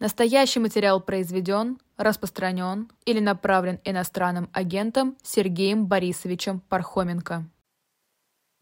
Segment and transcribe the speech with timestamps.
[0.00, 7.46] Настоящий материал произведен, распространен или направлен иностранным агентом Сергеем Борисовичем Пархоменко.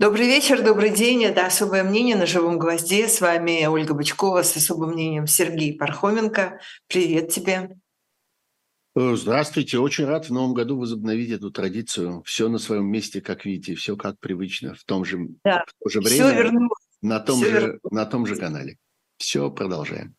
[0.00, 1.22] Добрый вечер, добрый день.
[1.22, 3.06] Это «Особое мнение» на «Живом гвозде».
[3.06, 6.58] С вами Ольга Бычкова с особым мнением Сергей Пархоменко.
[6.88, 7.78] Привет тебе.
[8.96, 9.78] Э, здравствуйте.
[9.78, 12.24] Очень рад в новом году возобновить эту традицию.
[12.24, 15.64] Все на своем месте, как видите, все как привычно, в том же, да.
[15.68, 16.68] в то же время,
[17.00, 18.76] на том, же, на том же канале.
[19.18, 20.17] Все, продолжаем.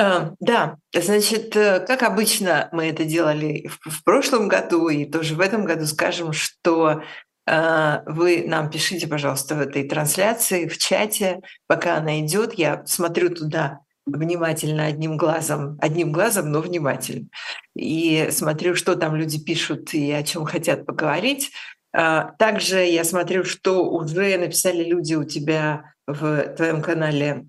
[0.00, 5.40] А, да, значит, э, как обычно мы это делали в, прошлом году и тоже в
[5.40, 7.02] этом году скажем, что
[7.46, 12.54] а, вы нам пишите, пожалуйста, в этой трансляции, в чате, пока она идет.
[12.54, 17.28] Я смотрю туда внимательно одним глазом, одним глазом, но внимательно.
[17.76, 21.50] И смотрю, что там люди пишут и о чем хотят поговорить.
[21.92, 27.44] А, также я смотрю, что уже написали люди у тебя в твоем канале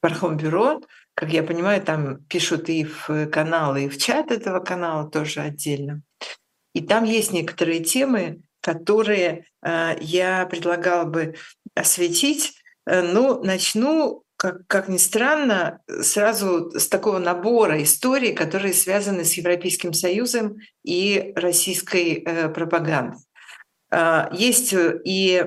[0.00, 0.80] Пархом Бюро.
[1.14, 6.02] Как я понимаю, там пишут и в канал, и в чат этого канала тоже отдельно.
[6.74, 11.34] И там есть некоторые темы, которые э, я предлагала бы
[11.74, 12.54] осветить.
[12.86, 19.34] Э, ну, начну, как, как ни странно, сразу с такого набора историй, которые связаны с
[19.34, 23.18] Европейским Союзом и российской э, пропагандой.
[23.94, 25.44] А, есть э, и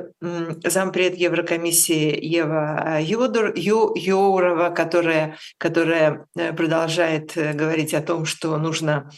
[0.63, 8.55] зампред Еврокомиссии Ева Йодор, Ю, Йоурова, которая, которая э, продолжает э, говорить о том, что
[8.57, 9.09] нужно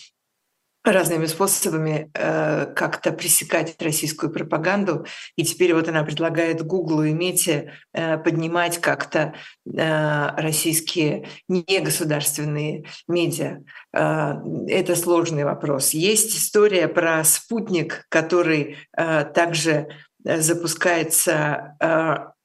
[0.92, 5.06] разными способами э, как-то пресекать российскую пропаганду.
[5.36, 9.34] И теперь вот она предлагает Гуглу и Мете э, поднимать как-то
[9.66, 13.60] э, российские негосударственные медиа.
[13.94, 14.36] Э,
[14.68, 15.92] это сложный вопрос.
[15.92, 19.88] Есть история про спутник, который э, также
[20.24, 22.38] запускается э,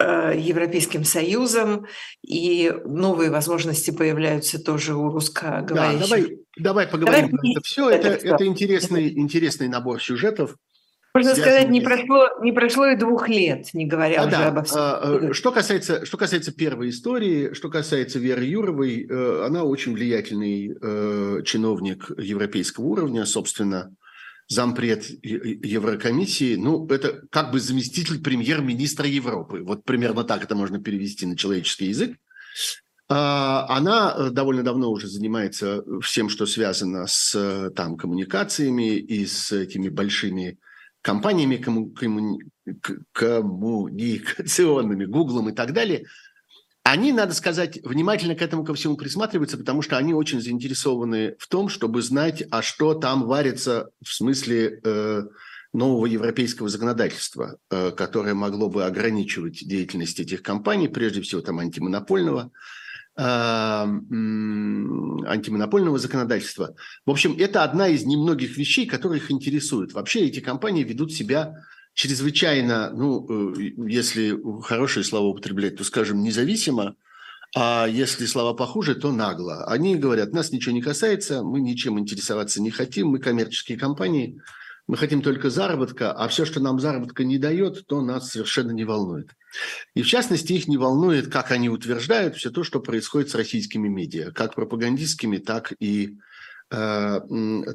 [0.00, 1.86] Э, Европейским Союзом,
[2.26, 6.08] и новые возможности появляются тоже у русскоговорящих.
[6.08, 7.90] Да, давай, давай поговорим давай, про это все.
[7.90, 10.56] Это, это, это интересный, интересный набор сюжетов.
[11.12, 14.46] Можно сказать, не прошло, не прошло и двух лет, не говоря а, уже да.
[14.48, 14.78] обо всем.
[14.78, 19.92] А, э, что касается, что касается первой истории, что касается Веры Юровой, э, она очень
[19.92, 20.76] влиятельный
[21.44, 23.92] чиновник европейского уровня, собственно,
[24.50, 29.62] зампред Еврокомиссии, ну, это как бы заместитель премьер-министра Европы.
[29.62, 32.16] Вот примерно так это можно перевести на человеческий язык.
[33.12, 39.26] А, она э, довольно давно уже занимается всем, что связано с э, там, коммуникациями и
[39.26, 40.58] с этими большими
[41.02, 42.38] компаниями комму- комму-
[43.10, 46.04] коммуникационными, Гуглом и так далее–
[46.82, 51.46] они, надо сказать, внимательно к этому ко всему присматриваются, потому что они очень заинтересованы в
[51.46, 55.22] том, чтобы знать, а что там варится в смысле э,
[55.72, 62.50] нового европейского законодательства, э, которое могло бы ограничивать деятельность этих компаний, прежде всего там антимонопольного,
[62.50, 62.79] э,
[65.26, 66.74] антимонопольного законодательства.
[67.04, 69.92] В общем, это одна из немногих вещей, которые их интересуют.
[69.92, 71.54] Вообще эти компании ведут себя
[71.94, 76.94] чрезвычайно, ну, э, если хорошие слова употреблять, то, скажем, независимо,
[77.54, 79.64] а если слова похуже, то нагло.
[79.64, 84.40] Они говорят, нас ничего не касается, мы ничем интересоваться не хотим, мы коммерческие компании,
[84.86, 88.84] мы хотим только заработка, а все, что нам заработка не дает, то нас совершенно не
[88.84, 89.30] волнует.
[89.94, 93.88] И в частности, их не волнует, как они утверждают, все то, что происходит с российскими
[93.88, 96.16] медиа, как пропагандистскими, так и
[96.70, 97.20] э,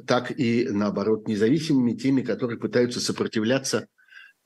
[0.06, 3.88] так и, наоборот, независимыми, теми, которые пытаются сопротивляться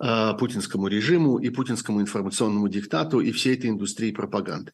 [0.03, 4.73] Э, путинскому режиму и путинскому информационному диктату и всей этой индустрии пропаганды.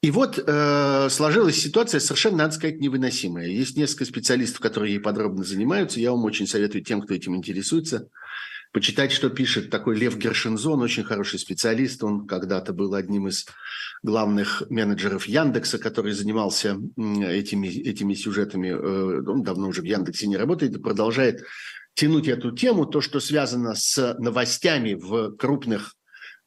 [0.00, 3.48] И вот э, сложилась ситуация совершенно, надо сказать, невыносимая.
[3.48, 5.98] Есть несколько специалистов, которые ей подробно занимаются.
[5.98, 8.08] Я вам очень советую тем, кто этим интересуется,
[8.72, 12.04] почитать, что пишет такой Лев Гершинзон, очень хороший специалист.
[12.04, 13.46] Он когда-то был одним из
[14.04, 18.68] главных менеджеров Яндекса, который занимался этими, этими сюжетами.
[18.68, 21.44] Э, он давно уже в Яндексе не работает и продолжает
[21.94, 25.96] тянуть эту тему, то, что связано с новостями в крупных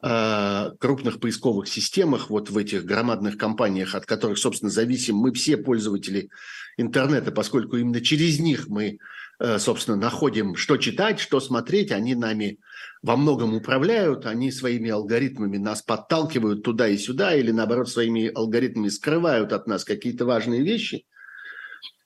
[0.02, 6.30] крупных поисковых системах, вот в этих громадных компаниях, от которых, собственно, зависим мы все пользователи
[6.78, 8.98] интернета, поскольку именно через них мы,
[9.40, 12.58] э, собственно, находим, что читать, что смотреть, они нами
[13.04, 18.90] во многом управляют, они своими алгоритмами нас подталкивают туда и сюда, или, наоборот, своими алгоритмами
[18.90, 21.06] скрывают от нас какие-то важные вещи–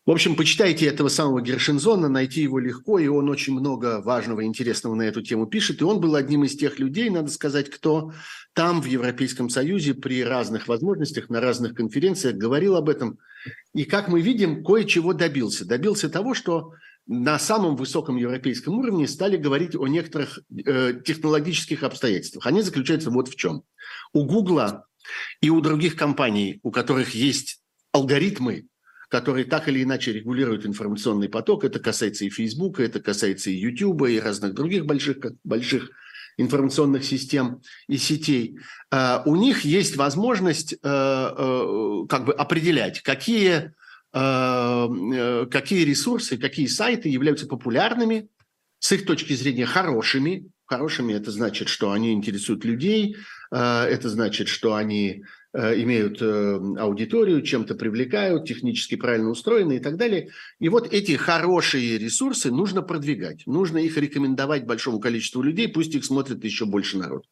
[0.05, 4.45] в общем, почитайте этого самого Гершинзона, найти его легко, и он очень много важного и
[4.45, 5.81] интересного на эту тему пишет.
[5.81, 8.13] И он был одним из тех людей, надо сказать, кто
[8.53, 13.17] там, в Европейском Союзе, при разных возможностях, на разных конференциях говорил об этом.
[13.73, 15.65] И, как мы видим, кое-чего добился.
[15.65, 16.73] Добился того, что
[17.07, 22.45] на самом высоком европейском уровне стали говорить о некоторых э, технологических обстоятельствах.
[22.45, 23.63] Они заключаются вот в чем.
[24.13, 24.85] У Гугла
[25.41, 27.61] и у других компаний, у которых есть
[27.91, 28.67] алгоритмы,
[29.15, 31.63] которые так или иначе регулируют информационный поток.
[31.63, 35.89] Это касается и Фейсбука, это касается и Ютуба, и разных других больших, больших
[36.35, 38.59] информационных систем и сетей.
[38.91, 43.71] А, у них есть возможность э, э, как бы определять, какие,
[44.13, 48.27] э, какие ресурсы, какие сайты являются популярными,
[48.79, 50.49] с их точки зрения хорошими.
[50.65, 53.15] Хорошими это значит, что они интересуют людей,
[53.49, 55.23] это значит, что они
[55.55, 60.29] имеют э, аудиторию, чем-то привлекают, технически правильно устроены и так далее.
[60.59, 66.03] И вот эти хорошие ресурсы нужно продвигать, нужно их рекомендовать большому количеству людей, пусть их
[66.03, 67.25] смотрит еще больше народ.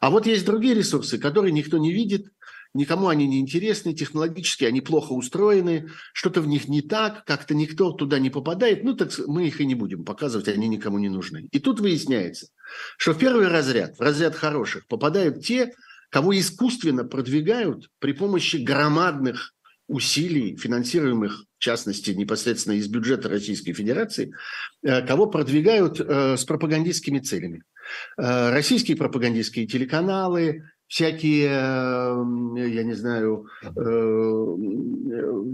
[0.00, 2.28] А вот есть другие ресурсы, которые никто не видит,
[2.74, 7.92] никому они не интересны, технологически они плохо устроены, что-то в них не так, как-то никто
[7.92, 11.48] туда не попадает, ну так мы их и не будем показывать, они никому не нужны.
[11.50, 12.48] И тут выясняется,
[12.96, 15.74] что в первый разряд, в разряд хороших, попадают те,
[16.10, 19.54] кого искусственно продвигают при помощи громадных
[19.88, 24.32] усилий, финансируемых, в частности, непосредственно из бюджета Российской Федерации,
[24.82, 27.62] э, кого продвигают э, с пропагандистскими целями.
[28.18, 33.46] Э, российские пропагандистские телеканалы, всякие, я не знаю,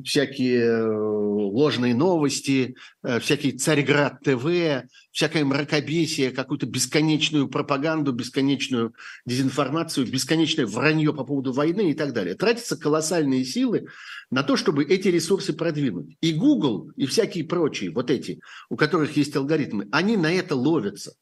[0.05, 2.77] всякие ложные новости,
[3.21, 8.95] всякие Царьград ТВ, всякое мракобесие, какую-то бесконечную пропаганду, бесконечную
[9.27, 12.35] дезинформацию, бесконечное вранье по поводу войны и так далее.
[12.35, 13.87] Тратятся колоссальные силы
[14.31, 16.17] на то, чтобы эти ресурсы продвинуть.
[16.21, 18.41] И Google, и всякие прочие, вот эти,
[18.71, 21.15] у которых есть алгоритмы, они на это ловятся.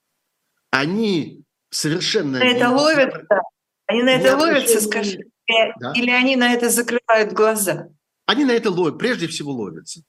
[0.70, 2.37] Они совершенно...
[2.37, 3.26] Это ловятся?
[3.92, 5.18] Они на это ловятся, скажи?
[5.80, 5.92] Да?
[5.94, 7.88] Или они на это закрывают глаза?
[8.24, 10.00] Они на это ловят, прежде всего ловятся.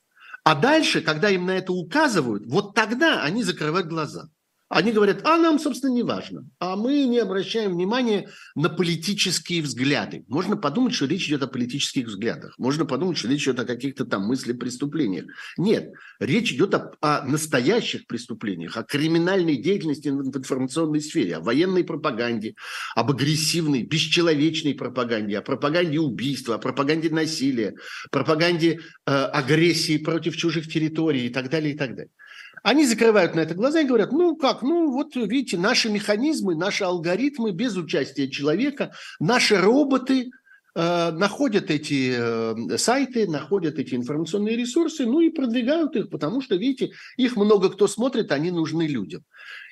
[0.45, 4.29] А дальше, когда им на это указывают, вот тогда они закрывают глаза.
[4.73, 6.49] Они говорят, а нам, собственно, не важно.
[6.57, 10.25] А мы не обращаем внимания на политические взгляды.
[10.27, 12.55] Можно подумать, что речь идет о политических взглядах.
[12.57, 15.25] Можно подумать, что речь идет о каких-то там мыслях, преступлениях.
[15.57, 21.83] Нет, речь идет о, о настоящих преступлениях, о криминальной деятельности в информационной сфере, о военной
[21.83, 22.55] пропаганде,
[22.95, 27.75] об агрессивной, бесчеловечной пропаганде, о пропаганде убийства, о пропаганде насилия,
[28.09, 32.09] пропаганде э, агрессии против чужих территорий и так далее, и так далее.
[32.63, 36.85] Они закрывают на это глаза и говорят, ну как, ну вот видите, наши механизмы, наши
[36.85, 40.31] алгоритмы без участия человека, наши роботы
[40.73, 46.55] э, находят эти э, сайты, находят эти информационные ресурсы, ну и продвигают их, потому что,
[46.55, 49.23] видите, их много кто смотрит, они нужны людям.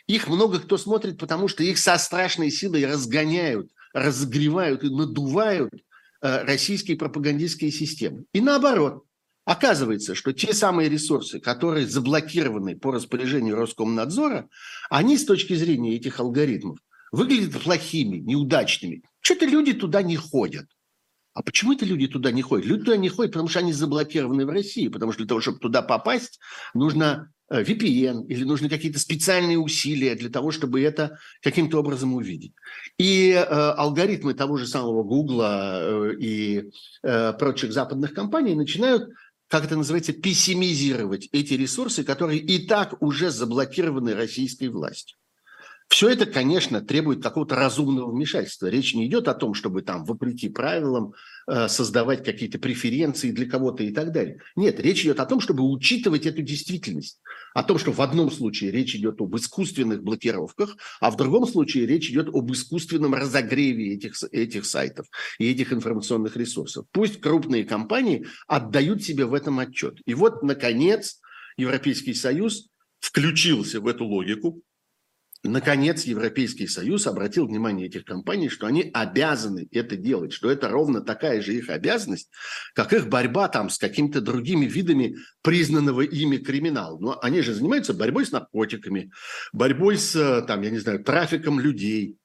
[0.07, 5.73] Их много кто смотрит, потому что их со страшной силой разгоняют, разогревают и надувают
[6.21, 8.25] э, российские пропагандистские системы.
[8.33, 9.05] И наоборот–
[9.45, 14.47] Оказывается, что те самые ресурсы, которые заблокированы по распоряжению Роскомнадзора,
[14.89, 16.77] они с точки зрения этих алгоритмов
[17.11, 19.03] выглядят плохими, неудачными.
[19.19, 20.67] Что-то люди туда не ходят.
[21.33, 22.65] А почему это люди туда не ходят?
[22.65, 25.59] Люди туда не ходят, потому что они заблокированы в России, потому что для того, чтобы
[25.59, 26.39] туда попасть,
[26.73, 32.53] нужно э, VPN или нужны какие-то специальные усилия для того, чтобы это каким-то образом увидеть.
[32.97, 36.69] И э, алгоритмы того же самого Гугла э, и
[37.01, 39.09] э, прочих западных компаний начинают
[39.51, 45.17] как это называется, пессимизировать эти ресурсы, которые и так уже заблокированы российской властью.
[45.91, 48.67] Все это, конечно, требует какого-то разумного вмешательства.
[48.67, 51.13] Речь не идет о том, чтобы там, вопреки правилам,
[51.47, 54.39] э, создавать какие-то преференции для кого-то и так далее.
[54.55, 57.19] Нет, речь идет о том, чтобы учитывать эту действительность.
[57.53, 61.85] О том, что в одном случае речь идет об искусственных блокировках, а в другом случае
[61.85, 65.07] речь идет об искусственном разогреве этих, этих сайтов
[65.39, 66.85] и этих информационных ресурсов.
[66.93, 69.99] Пусть крупные компании отдают себе в этом отчет.
[70.05, 71.19] И вот, наконец,
[71.57, 72.69] Европейский Союз
[73.01, 74.63] включился в эту логику,
[75.43, 81.01] Наконец, Европейский Союз обратил внимание этих компаний, что они обязаны это делать, что это ровно
[81.01, 82.29] такая же их обязанность,
[82.75, 86.99] как их борьба там с какими-то другими видами признанного ими криминала.
[86.99, 89.11] Но они же занимаются борьбой с наркотиками,
[89.51, 92.17] борьбой с, там, я не знаю, трафиком людей,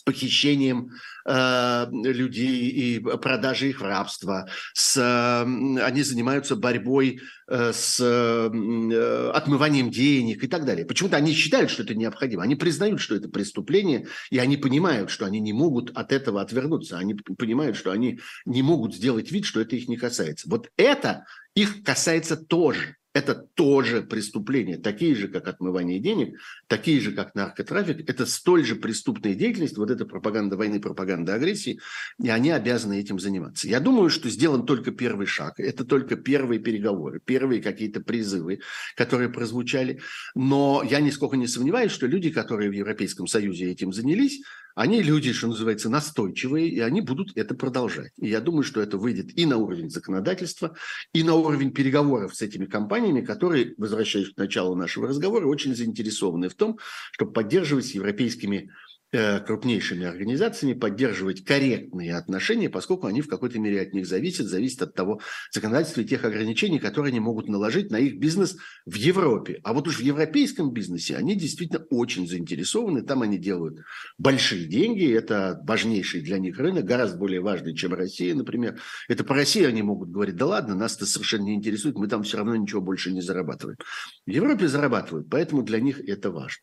[0.00, 0.92] с похищением
[1.26, 4.48] э, людей и продажей их в рабство.
[4.72, 10.86] С, э, они занимаются борьбой э, с э, отмыванием денег и так далее.
[10.86, 12.42] Почему-то они считают, что это необходимо.
[12.42, 16.98] Они признают, что это преступление, и они понимают, что они не могут от этого отвернуться.
[16.98, 20.48] Они понимают, что они не могут сделать вид, что это их не касается.
[20.48, 27.12] Вот это их касается тоже это тоже преступления, такие же, как отмывание денег, такие же,
[27.12, 28.08] как наркотрафик.
[28.08, 31.80] Это столь же преступная деятельность, вот эта пропаганда войны, пропаганда агрессии,
[32.20, 33.68] и они обязаны этим заниматься.
[33.68, 35.60] Я думаю, что сделан только первый шаг.
[35.60, 38.60] Это только первые переговоры, первые какие-то призывы,
[38.96, 40.00] которые прозвучали.
[40.34, 44.42] Но я нисколько не сомневаюсь, что люди, которые в Европейском Союзе этим занялись,
[44.74, 48.12] они люди, что называется, настойчивые, и они будут это продолжать.
[48.18, 50.76] И я думаю, что это выйдет и на уровень законодательства,
[51.12, 56.48] и на уровень переговоров с этими компаниями, которые, возвращаясь к началу нашего разговора, очень заинтересованы
[56.48, 56.78] в том,
[57.12, 58.70] чтобы поддерживать с европейскими
[59.12, 64.94] крупнейшими организациями поддерживать корректные отношения, поскольку они в какой-то мере от них зависят, зависят от
[64.94, 69.60] того законодательства и тех ограничений, которые они могут наложить на их бизнес в Европе.
[69.64, 73.78] А вот уж в европейском бизнесе они действительно очень заинтересованы, там они делают
[74.16, 78.78] большие деньги, это важнейший для них рынок, гораздо более важный, чем Россия, например.
[79.08, 82.22] Это по России они могут говорить, да ладно, нас это совершенно не интересует, мы там
[82.22, 83.78] все равно ничего больше не зарабатываем.
[84.26, 86.62] В Европе зарабатывают, поэтому для них это важно.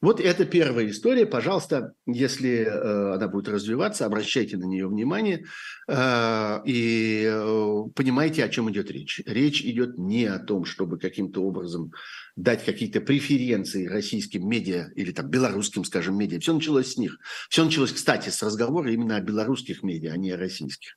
[0.00, 1.26] Вот это первая история.
[1.26, 5.44] Пожалуйста, если э, она будет развиваться, обращайте на нее внимание
[5.88, 9.20] э, и э, понимайте, о чем идет речь.
[9.26, 11.92] Речь идет не о том, чтобы каким-то образом
[12.36, 16.40] дать какие-то преференции российским медиа или там белорусским, скажем, медиа.
[16.40, 17.18] Все началось с них.
[17.48, 20.94] Все началось, кстати, с разговора именно о белорусских медиа, а не о российских.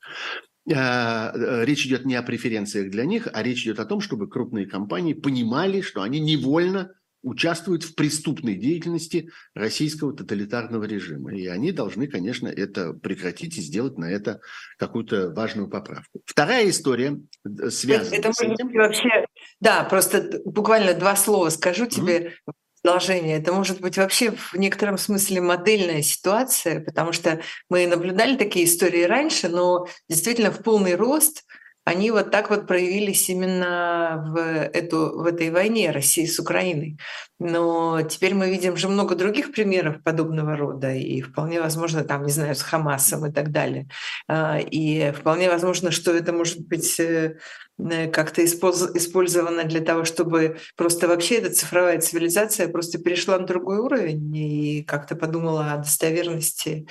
[0.64, 5.12] Речь идет не о преференциях для них, а речь идет о том, чтобы крупные компании
[5.12, 6.92] понимали, что они невольно
[7.22, 11.34] участвуют в преступной деятельности российского тоталитарного режима.
[11.34, 14.40] И они должны, конечно, это прекратить и сделать на это
[14.78, 16.20] какую-то важную поправку.
[16.26, 18.72] Вторая история э, связана это, с этим.
[18.72, 19.26] Вообще,
[19.60, 22.18] да, просто буквально два слова скажу тебе.
[22.18, 22.52] Mm-hmm
[22.82, 23.38] продолжение.
[23.38, 29.04] Это может быть вообще в некотором смысле модельная ситуация, потому что мы наблюдали такие истории
[29.04, 31.44] раньше, но действительно в полный рост
[31.84, 36.98] они вот так вот проявились именно в, эту, в этой войне России с Украиной.
[37.40, 42.30] Но теперь мы видим же много других примеров подобного рода, и вполне возможно, там, не
[42.30, 43.88] знаю, с Хамасом и так далее.
[44.28, 47.38] А, и вполне возможно, что это может быть э,
[47.78, 53.78] э, как-то использовано для того, чтобы просто вообще эта цифровая цивилизация просто перешла на другой
[53.78, 56.86] уровень и как-то подумала о достоверности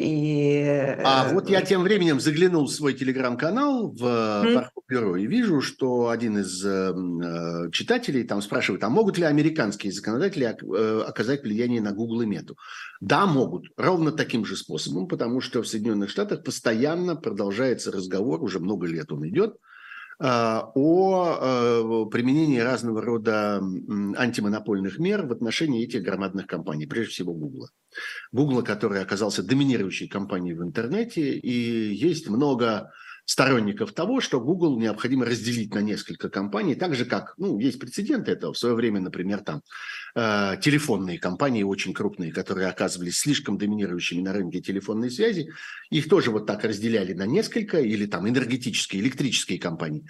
[0.00, 0.96] и...
[1.04, 4.68] А э, вот я тем временем заглянул в свой телеграм-канал в mm.
[4.88, 10.44] бюро и вижу, что один из э, читателей там спрашивает, а могут ли американские законодатели
[10.44, 12.56] э, оказать влияние на Google и Мету?
[13.00, 13.66] Да, могут.
[13.76, 19.12] Ровно таким же способом, потому что в Соединенных Штатах постоянно продолжается разговор, уже много лет
[19.12, 19.56] он идет,
[20.20, 23.62] о применении разного рода
[24.16, 27.68] антимонопольных мер в отношении этих громадных компаний, прежде всего Google.
[28.30, 32.92] Google, который оказался доминирующей компанией в интернете, и есть много
[33.30, 38.32] сторонников того, что Google необходимо разделить на несколько компаний, так же как, ну, есть прецеденты
[38.32, 38.52] этого.
[38.52, 39.62] В свое время, например, там
[40.16, 45.48] э, телефонные компании очень крупные, которые оказывались слишком доминирующими на рынке телефонной связи,
[45.90, 50.04] их тоже вот так разделяли на несколько, или там энергетические, электрические компании.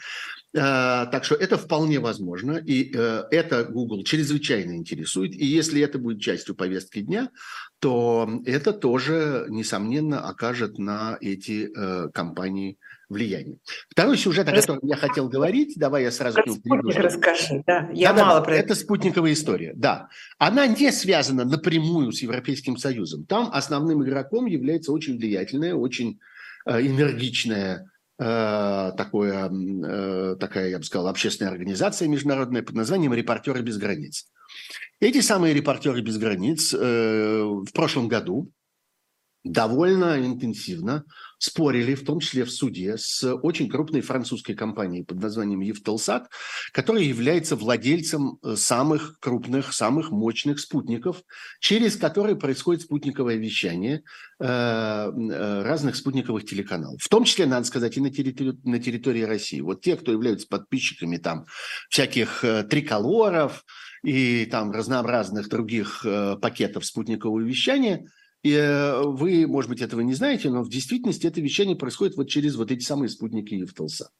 [0.54, 5.98] Э, так что это вполне возможно, и э, это Google чрезвычайно интересует, и если это
[5.98, 7.28] будет частью повестки дня,
[7.80, 12.78] то это тоже, несомненно, окажет на эти э, компании
[13.10, 13.58] влияние.
[13.90, 16.40] Второй сюжет, о котором я хотел говорить, давай я сразу...
[16.42, 18.64] Про спутник расскажи, да, я да, мало да, про это.
[18.66, 20.08] Это спутниковая история, да.
[20.38, 23.26] Она не связана напрямую с Европейским Союзом.
[23.26, 26.20] Там основным игроком является очень влиятельная, очень
[26.66, 33.62] э, энергичная э, такое, э, такая, я бы сказал, общественная организация международная под названием «Репортеры
[33.62, 34.28] без границ».
[35.00, 38.52] Эти самые репортеры без границ в прошлом году
[39.44, 41.04] довольно интенсивно
[41.40, 46.28] спорили, в том числе в суде, с очень крупной французской компанией под названием Евтелсат,
[46.72, 51.22] которая является владельцем э, самых крупных, самых мощных спутников,
[51.58, 54.02] через которые происходит спутниковое вещание
[54.38, 57.00] э, э, разных спутниковых телеканалов.
[57.00, 59.62] В том числе, надо сказать, и на территории, на территории России.
[59.62, 61.46] Вот те, кто являются подписчиками там
[61.88, 63.64] всяких триколоров,
[64.02, 66.06] и там разнообразных других
[66.40, 68.06] пакетов спутникового вещания.
[68.42, 72.28] И э, вы, может быть, этого не знаете, но в действительности это вещание происходит вот
[72.28, 74.10] через вот эти самые спутники Евтелса.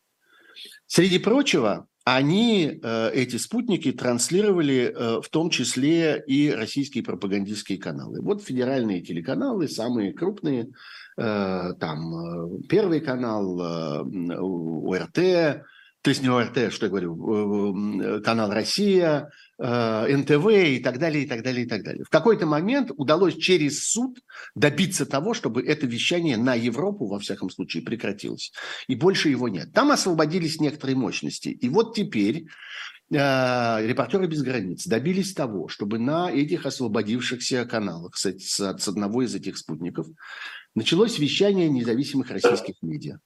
[0.86, 8.20] Среди прочего, они, э, эти спутники, транслировали в том числе и российские пропагандистские каналы.
[8.20, 10.68] Вот федеральные телеканалы, самые крупные,
[11.16, 15.18] там Первый канал, ОРТ,
[16.02, 19.28] то есть не ОРТ, что я говорю, канал «Россия», э,
[19.60, 22.04] НТВ и так далее, и так далее, и так далее.
[22.04, 24.18] В какой-то момент удалось через суд
[24.54, 28.52] добиться того, чтобы это вещание на Европу, во всяком случае, прекратилось.
[28.88, 29.72] И больше его нет.
[29.74, 31.48] Там освободились некоторые мощности.
[31.48, 32.46] И вот теперь
[33.12, 39.22] э, репортеры без границ добились того, чтобы на этих освободившихся каналах с, с, с одного
[39.22, 40.06] из этих спутников
[40.74, 43.18] началось вещание независимых российских медиа.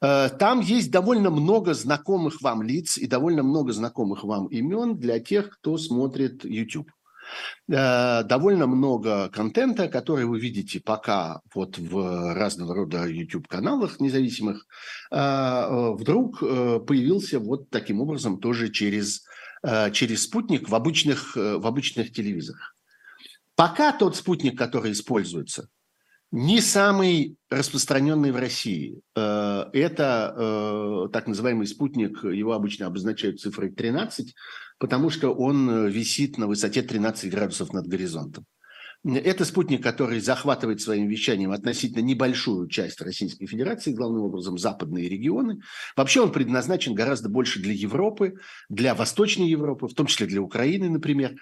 [0.00, 5.20] Э, там есть довольно много знакомых вам лиц и довольно много знакомых вам имен для
[5.20, 6.90] тех, кто смотрит YouTube.
[7.68, 14.66] Э, довольно много контента, который вы видите пока вот в разного рода YouTube-каналах независимых,
[15.10, 19.24] э, вдруг появился вот таким образом тоже через,
[19.92, 22.74] через спутник в обычных, в обычных телевизорах.
[23.54, 25.68] Пока тот спутник, который используется,
[26.32, 29.00] не самый распространенный в России.
[29.16, 34.34] Э, это э, так называемый спутник, его обычно обозначают цифрой 13,
[34.78, 38.46] потому что он висит на высоте 13 градусов над горизонтом.
[39.02, 45.60] Это спутник, который захватывает своим вещанием относительно небольшую часть Российской Федерации, главным образом западные регионы.
[45.96, 48.34] Вообще он предназначен гораздо больше для Европы,
[48.68, 51.36] для Восточной Европы, в том числе для Украины, например.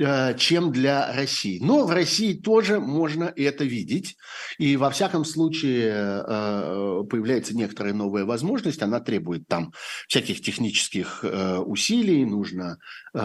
[0.00, 1.58] Э, чем для России.
[1.60, 4.16] Но в России тоже можно это видеть.
[4.56, 8.80] И во всяком случае э, появляется некоторая новая возможность.
[8.80, 9.72] Она требует там
[10.06, 12.24] всяких технических э, усилий.
[12.24, 12.78] Нужно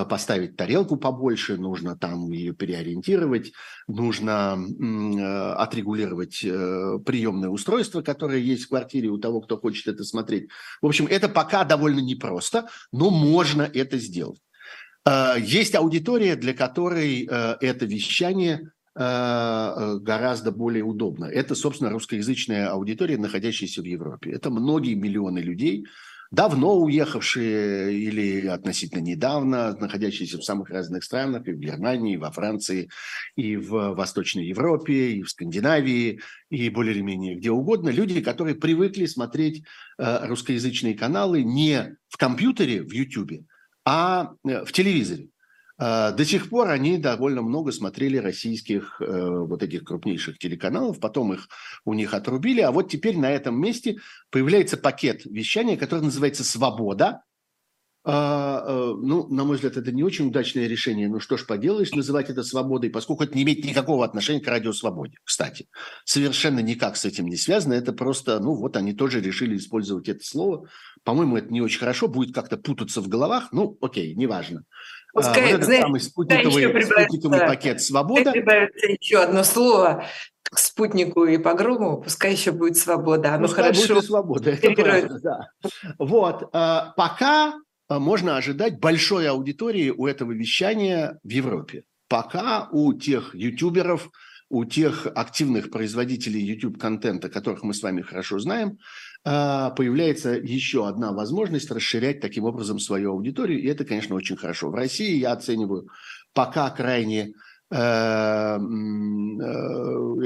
[0.10, 3.51] поставить тарелку побольше, нужно там ее переориентировать,
[3.88, 4.53] нужно
[5.56, 10.50] отрегулировать приемное устройство, которое есть в квартире у того, кто хочет это смотреть.
[10.82, 14.39] В общем, это пока довольно непросто, но можно это сделать.
[15.05, 21.25] Э, есть аудитория, для которой э, это вещание э, гораздо более удобно.
[21.25, 24.31] Это, собственно, русскоязычная аудитория, находящаяся в Европе.
[24.31, 25.86] Это многие миллионы людей,
[26.31, 32.31] давно уехавшие или относительно недавно, находящиеся в самых разных странах, и в Германии, и во
[32.31, 32.89] Франции,
[33.36, 37.89] и в Восточной Европе, и в Скандинавии, и более или менее где угодно.
[37.89, 39.63] Люди, которые привыкли смотреть
[40.00, 43.43] русскоязычные каналы не в компьютере, в YouTube,
[43.86, 45.30] а э, в телевизоре.
[45.78, 51.34] А, до сих пор они довольно много смотрели российских э, вот этих крупнейших телеканалов, потом
[51.34, 51.50] их
[51.84, 53.98] у них отрубили, а вот теперь на этом месте
[54.30, 57.24] появляется пакет вещания, который называется «Свобода»,
[58.05, 61.07] а, э, ну, на мой взгляд, это не очень удачное решение.
[61.07, 65.17] Ну что ж поделаешь, называть это свободой, поскольку это не имеет никакого отношения к радиосвободе,
[65.24, 65.67] кстати.
[66.03, 67.74] Совершенно никак с этим не связано.
[67.74, 70.67] Это просто, ну вот они тоже решили использовать это слово.
[71.03, 73.50] По-моему, это не очень хорошо, будет как-то путаться в головах.
[73.53, 74.63] Ну, окей, неважно.
[75.13, 78.31] Пускай, а, вот этот самый спутниковый, спутниковый пакет «Свобода».
[78.31, 80.05] Прибавится еще одно слово
[80.44, 83.35] к спутнику и погрому, пускай еще будет свобода.
[83.35, 83.96] Оно пускай хорошо.
[83.96, 85.48] будет свобода, это правда, да.
[86.00, 87.53] Вот, а, пока а,
[88.00, 91.84] можно ожидать большой аудитории у этого вещания в Европе.
[92.08, 94.10] Пока у тех ютуберов,
[94.50, 98.77] у тех активных производителей YouTube-контента, которых мы с вами хорошо знаем,
[99.25, 104.70] а, появляется еще одна возможность расширять таким образом свою аудиторию, и это, конечно, очень хорошо.
[104.70, 105.88] В России я оцениваю
[106.34, 107.34] пока крайне
[107.72, 108.60] э, э,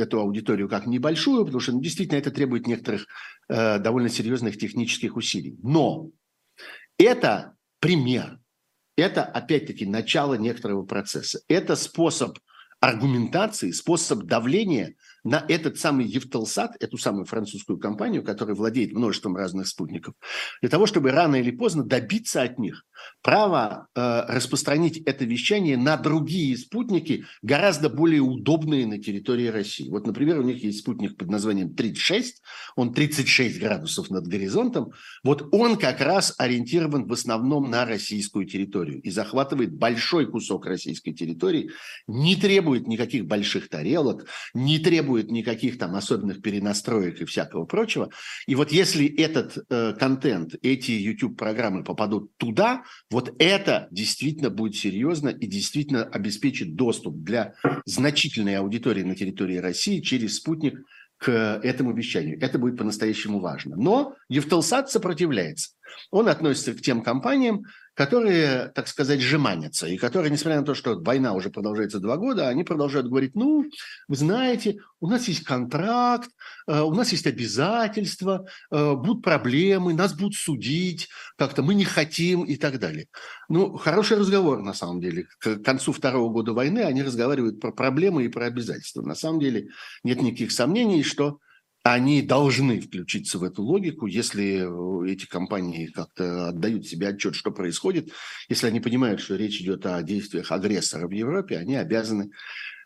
[0.02, 3.06] эту аудиторию как небольшую, потому что ну, действительно это требует некоторых
[3.50, 5.58] э, довольно серьезных технических усилий.
[5.62, 6.10] Но
[6.98, 8.40] это пример.
[8.96, 11.40] Это, опять-таки, начало некоторого процесса.
[11.48, 12.40] Это способ
[12.80, 14.96] аргументации, способ давления
[15.28, 20.14] на этот самый Евтелсат, эту самую французскую компанию, которая владеет множеством разных спутников,
[20.62, 22.84] для того, чтобы рано или поздно добиться от них
[23.22, 29.90] право э, распространить это вещание на другие спутники, гораздо более удобные на территории России.
[29.90, 32.42] Вот, например, у них есть спутник под названием 36,
[32.76, 34.92] он 36 градусов над горизонтом.
[35.24, 41.12] Вот он как раз ориентирован в основном на российскую территорию и захватывает большой кусок российской
[41.12, 41.72] территории,
[42.08, 48.10] не требует никаких больших тарелок, не требует требует никаких там особенных перенастроек и всякого прочего.
[48.48, 55.30] И вот если этот э, контент, эти YouTube-программы попадут туда, вот это действительно будет серьезно
[55.30, 57.54] и действительно обеспечит доступ для
[57.86, 60.80] значительной аудитории на территории России через спутник
[61.18, 61.32] к
[61.64, 62.40] этому вещанию.
[62.40, 63.76] Это будет по-настоящему важно.
[63.76, 65.72] Но Евтелсат сопротивляется.
[66.12, 67.64] Он относится к тем компаниям,
[67.98, 72.48] которые, так сказать, жеманятся, и которые, несмотря на то, что война уже продолжается два года,
[72.48, 73.66] они продолжают говорить, ну,
[74.08, 76.30] вы знаете, у нас есть контракт,
[76.68, 82.44] э, у нас есть обязательства, э, будут проблемы, нас будут судить, как-то мы не хотим
[82.44, 83.08] и так далее.
[83.50, 85.26] Ну, хороший разговор, на самом деле.
[85.40, 89.02] К концу второго года войны они разговаривают про проблемы и про обязательства.
[89.02, 89.70] На самом деле
[90.04, 91.40] нет никаких сомнений, что
[91.94, 97.52] они должны включиться в эту логику, если э, эти компании как-то отдают себе отчет, что
[97.52, 98.12] происходит,
[98.50, 102.32] если они понимают, что речь идет о действиях агрессора в Европе, они обязаны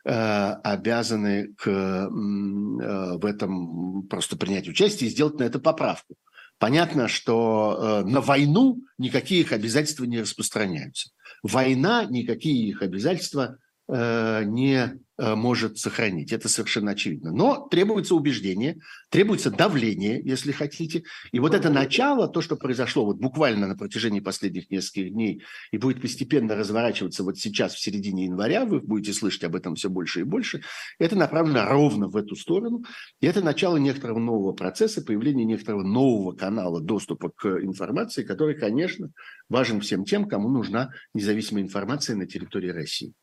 [0.04, 6.16] э, обязаны к, э, в этом просто принять участие и сделать на это поправку.
[6.58, 11.10] Понятно, что на войну никакие их обязательства не распространяются.
[11.42, 13.58] Война никакие их обязательства
[13.92, 16.34] не Э, может сохранить.
[16.34, 17.32] Это совершенно очевидно.
[17.32, 18.80] Но требуется убеждение,
[19.12, 21.04] требуется давление, если хотите.
[21.32, 25.78] И вот это начало, то, что произошло вот буквально на протяжении последних нескольких дней и
[25.78, 30.22] будет постепенно разворачиваться вот сейчас, в середине января, вы будете слышать об этом все больше
[30.22, 30.64] и больше,
[30.98, 32.84] это направлено ровно в эту сторону.
[33.20, 39.12] И это начало некоторого нового процесса, появления некоторого нового канала доступа к информации, который, конечно,
[39.50, 43.14] важен всем тем, кому нужна независимая информация на территории России.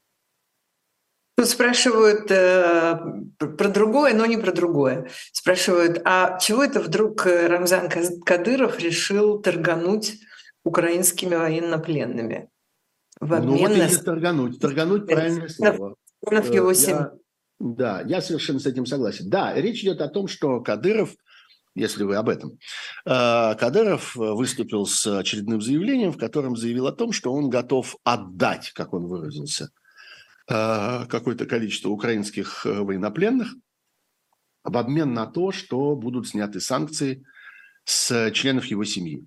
[1.38, 2.98] Тут спрашивают э,
[3.38, 5.09] про другое, но не про другое.
[5.31, 7.88] Спрашивают, а чего это вдруг э, Рамзан
[8.27, 10.18] Кадыров решил торгануть
[10.64, 12.48] украинскими военнопленными?
[13.20, 13.87] В обмен ну вот на...
[13.87, 14.59] и торгануть.
[14.59, 15.94] Торгануть– правильное слово.
[16.29, 17.12] Его я,
[17.61, 19.31] да, я совершенно с этим согласен.
[19.31, 21.14] Да, речь идет о том, что Кадыров
[21.77, 22.59] если вы об этом.
[23.07, 28.72] Э, Кадыров выступил с очередным заявлением, в котором заявил о том, что он готов отдать,
[28.72, 29.87] как он выразился, Э,
[30.48, 33.54] какое-то количество украинских э, военнопленных
[34.64, 37.24] в обмен на то, что будут сняты санкции
[37.84, 39.26] с членов его семьи.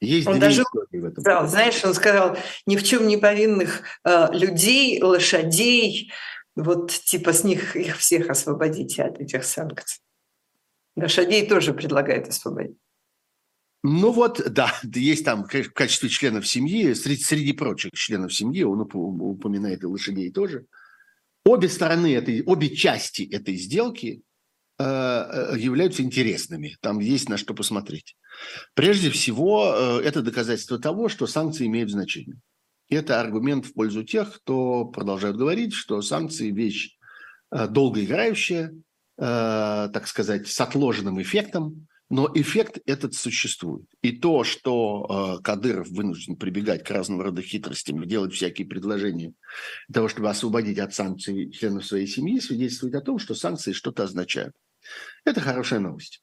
[0.00, 1.22] Есть он даже в этом.
[1.22, 6.12] Сказал, знаешь, он сказал, ни в чем не повинных э, людей, лошадей,
[6.56, 10.02] вот типа с них их всех освободите от этих санкций.
[10.96, 12.78] Лошадей тоже предлагает освободить.
[13.86, 18.80] Ну вот, да, есть там в качестве членов семьи, среди, среди прочих членов семьи, он
[18.80, 20.64] упоминает и лошадей тоже.
[21.44, 24.22] Обе стороны этой, обе части этой сделки
[24.78, 26.78] э, э, являются интересными.
[26.80, 28.16] Там есть на что посмотреть.
[28.72, 32.40] Прежде всего, э, это доказательство того, что санкции имеют значение.
[32.88, 36.96] Это аргумент в пользу тех, кто продолжает говорить, что санкции– вещь
[37.50, 38.72] э, долгоиграющая,
[39.18, 43.86] э, так сказать, с отложенным эффектом, но эффект этот существует.
[44.00, 49.32] И то, что э, Кадыров вынужден прибегать к разного рода хитростям и делать всякие предложения
[49.88, 54.04] для того, чтобы освободить от санкций членов своей семьи, свидетельствует о том, что санкции что-то
[54.04, 54.54] означают.
[55.24, 56.22] Это хорошая новость.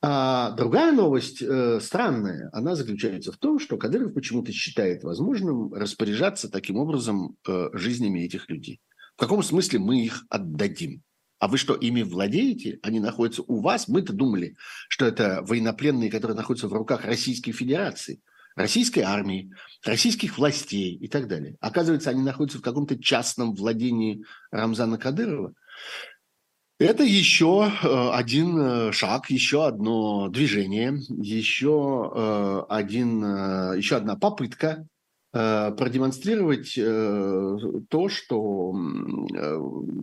[0.00, 6.50] А другая новость, э, странная, она заключается в том, что Кадыров почему-то считает возможным распоряжаться
[6.50, 8.80] таким образом э, жизнями этих людей.
[9.16, 11.02] В каком смысле мы их отдадим?
[11.40, 12.78] А вы что, ими владеете?
[12.82, 13.88] Они находятся у вас?
[13.88, 14.56] Мы-то думали,
[14.88, 18.20] что это военнопленные, которые находятся в руках Российской Федерации,
[18.56, 19.50] российской армии,
[19.82, 21.56] российских властей и так далее.
[21.60, 25.54] Оказывается, они находятся в каком-то частном владении Рамзана Кадырова.
[26.78, 33.22] Это еще э, один э, шаг, еще одно движение, еще, э, один,
[33.76, 34.86] еще одна попытка
[35.32, 37.56] продемонстрировать э,
[37.88, 38.74] то, что
[39.32, 39.60] э,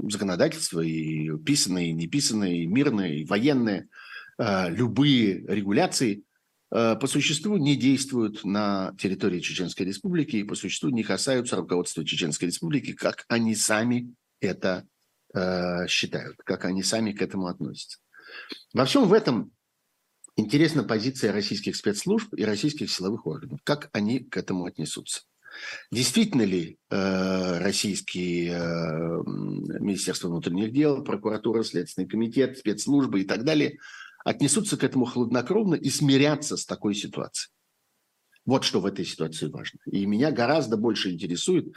[0.09, 3.87] законодательство и писанное, и неписанное, и мирное, и военное,
[4.39, 6.23] любые регуляции
[6.69, 12.49] по существу не действуют на территории Чеченской Республики и по существу не касаются руководства Чеченской
[12.49, 14.85] Республики, как они сами это
[15.87, 17.97] считают, как они сами к этому относятся.
[18.75, 19.51] Во всем в этом
[20.39, 23.59] Интересна позиция российских спецслужб и российских силовых органов.
[23.63, 25.21] Как они к этому отнесутся?
[25.91, 29.23] Действительно ли э, российские э,
[29.79, 33.79] Министерство внутренних дел, прокуратура, Следственный комитет, спецслужбы и так далее
[34.23, 37.51] отнесутся к этому хладнокровно и смирятся с такой ситуацией?
[38.45, 39.79] Вот что в этой ситуации важно.
[39.87, 41.73] И меня гораздо больше интересует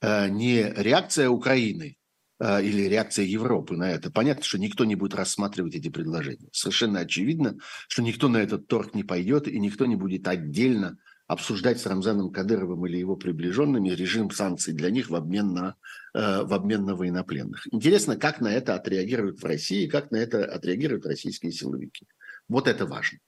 [0.00, 1.98] э, не реакция Украины
[2.40, 4.10] или реакция Европы на это.
[4.10, 6.48] Понятно, что никто не будет рассматривать эти предложения.
[6.52, 7.56] Совершенно очевидно,
[7.88, 10.98] что никто на этот торг не пойдет, и никто не будет отдельно
[11.28, 15.76] обсуждать с Рамзаном Кадыровым или его приближенными режим санкций для них в обмен на,
[16.14, 17.66] э, в обмен на военнопленных.
[17.70, 22.06] Интересно, как на это отреагируют в России, как на это отреагируют российские силовики.
[22.48, 23.18] Вот это важно.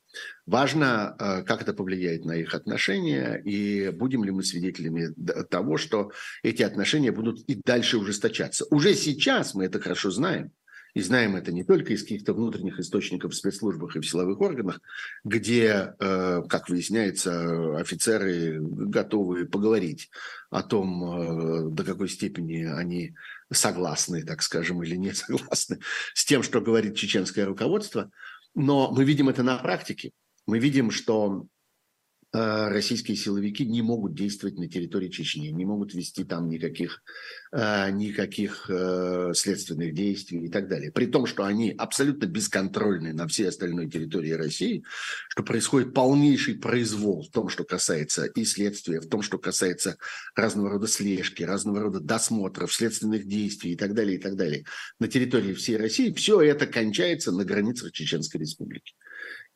[0.46, 6.12] Важно, э, как это повлияет на их отношения, и будем ли мы свидетелями того, что
[6.42, 8.66] эти отношения будут и дальше ужесточаться.
[8.70, 10.52] Уже сейчас мы это хорошо знаем,
[10.94, 14.80] и знаем это не только из каких-то внутренних источников в спецслужбах и в силовых органах,
[15.24, 20.10] где, э, как выясняется, офицеры готовы поговорить
[20.50, 23.14] о том, э, до какой степени они
[23.52, 25.78] согласны, так скажем, или не согласны
[26.14, 28.10] с тем, что говорит чеченское руководство–
[28.54, 30.12] но мы видим это на практике.
[30.46, 31.46] Мы видим, что
[32.32, 37.02] российские силовики не могут действовать на территории Чечни, не могут вести там никаких,
[37.52, 40.92] э, никаких э, следственных действий и так далее.
[40.92, 44.84] При том, что они абсолютно бесконтрольны на всей остальной территории России,
[45.28, 49.96] что происходит полнейший произвол в том, что касается и следствия, в том, что касается
[50.36, 54.64] разного рода слежки, разного рода досмотров, следственных действий и так далее, и так далее.
[55.00, 58.94] На территории всей России все это кончается на границах Чеченской Республики.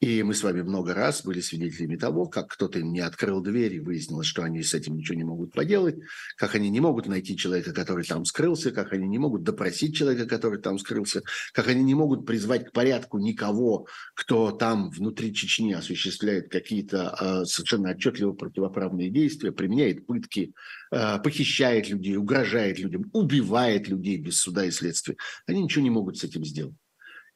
[0.05, 3.75] И мы с вами много раз были свидетелями того, как кто-то им не открыл дверь,
[3.75, 5.97] и выяснилось, что они с этим ничего не могут поделать,
[6.37, 10.27] как они не могут найти человека, который там скрылся, как они не могут допросить человека,
[10.27, 11.23] который там скрылся,
[11.55, 17.45] как они не могут призвать к порядку никого, кто там внутри Чечни осуществляет какие-то э,
[17.47, 20.53] совершенно отчетливо противоправные действия, применяет пытки,
[20.91, 25.17] э, похищает людей, угрожает людям, убивает людей без суда и следствия.
[25.47, 26.75] Они ничего не могут с этим сделать.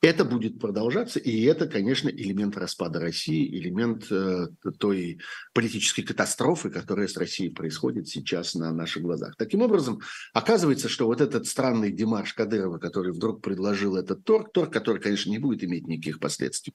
[0.00, 4.46] Это будет продолжаться, и это, конечно, элемент распада России, элемент э,
[4.78, 5.18] той
[5.52, 9.34] политической катастрофы, которая с Россией происходит сейчас на наших глазах.
[9.36, 10.00] Таким образом,
[10.32, 15.30] оказывается, что вот этот странный Димаш Кадырова, который вдруг предложил этот торг, торг, который, конечно,
[15.30, 16.74] не будет иметь никаких последствий,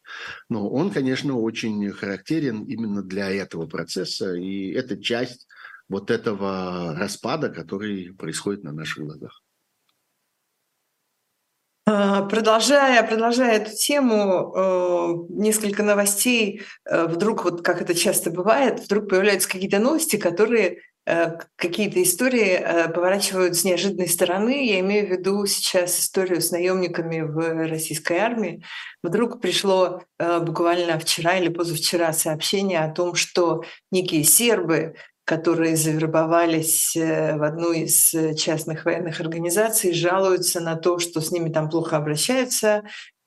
[0.49, 5.47] но он, конечно, очень характерен именно для этого процесса, и это часть
[5.87, 9.42] вот этого распада, который происходит на наших глазах.
[11.85, 18.79] А, продолжая, продолжая эту тему, э, несколько новостей, э, вдруг, вот как это часто бывает,
[18.79, 22.65] вдруг появляются какие-то новости, которые э, какие-то истории
[22.95, 24.65] поворачивают с неожиданной стороны.
[24.65, 28.63] Я имею в виду сейчас историю с наемниками в российской армии.
[29.03, 37.37] Вдруг пришло буквально вчера или позавчера сообщение о том, что некие сербы которые завербовались э,
[37.37, 41.95] в одну из э, частных военных организаций, жалуются на то, что с ними там плохо
[41.95, 42.83] обращаются,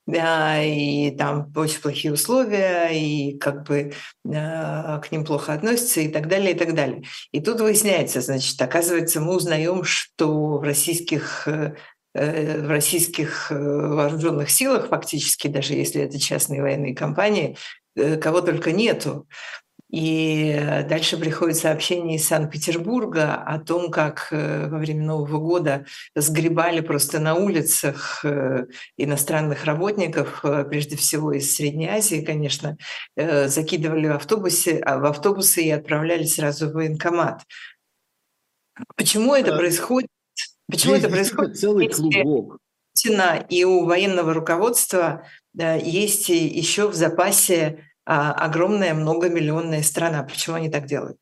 [0.06, 3.92] да, и там очень плохие условия, и как бы
[4.24, 7.02] э, к ним плохо относятся, и так далее, и так далее.
[7.32, 11.48] И тут выясняется, значит, оказывается, мы узнаем, что в российских
[12.18, 17.58] в российских вооруженных силах, фактически, даже если это частные военные компании,
[17.94, 19.28] кого только нету.
[19.90, 26.80] И дальше приходит сообщение из Санкт-Петербурга о том, как э, во время Нового года сгребали
[26.80, 32.76] просто на улицах э, иностранных работников, э, прежде всего из Средней Азии, конечно,
[33.16, 37.42] закидывали в, автобусе, а, в автобусы и отправляли сразу в военкомат.
[38.96, 40.10] Почему это происходит?
[40.68, 41.58] Почему это происходит?
[41.58, 42.58] Целый клубок.
[43.48, 50.22] И у военного руководства есть еще в запасе огромная многомиллионная страна.
[50.22, 51.18] Почему они так делают?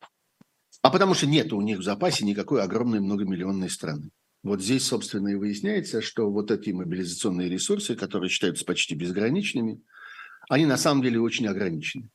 [0.82, 4.10] А потому что нет у них в запасе никакой огромной многомиллионной страны.
[4.42, 9.80] Вот здесь, собственно, и выясняется, что вот эти мобилизационные ресурсы, которые считаются почти безграничными,
[10.50, 12.10] они на самом деле очень ограничены.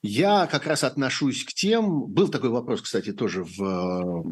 [0.00, 2.06] Я как раз отношусь к тем...
[2.06, 4.24] Был такой вопрос, кстати, тоже в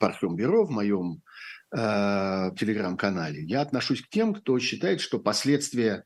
[0.00, 1.22] Парфюм Бюро, в моем
[1.72, 3.44] э, телеграм-канале.
[3.44, 6.02] Я отношусь к тем, кто считает, что последствия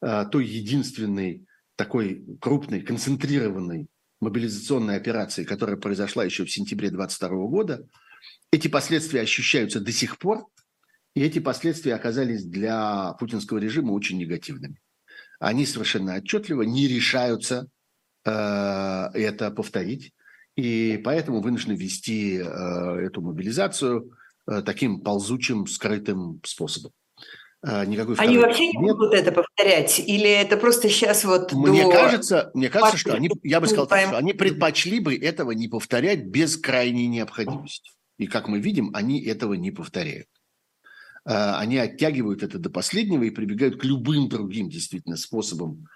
[0.00, 1.44] э, той единственной
[1.76, 3.88] такой крупной, концентрированной
[4.20, 7.86] мобилизационной операции, которая произошла еще в сентябре 2022 года,
[8.50, 10.46] эти последствия ощущаются до сих пор,
[11.14, 14.80] и эти последствия оказались для путинского режима очень негативными.
[15.38, 17.68] Они совершенно отчетливо не решаются
[18.24, 20.12] э, это повторить,
[20.56, 26.92] и поэтому вынуждены вести э, эту мобилизацию э, таким ползучим, скрытым способом.
[27.66, 29.98] А, никакой Они вообще не будут это повторять?
[29.98, 31.90] Или это просто сейчас вот Мне до...
[31.90, 35.68] кажется, мне кажется, что они, я бы сказал так, что они предпочли бы этого не
[35.68, 37.92] повторять без крайней необходимости.
[38.18, 40.28] И как мы видим, они этого не повторяют.
[41.24, 45.86] А, они оттягивают это до последнего и прибегают к любым другим действительно способам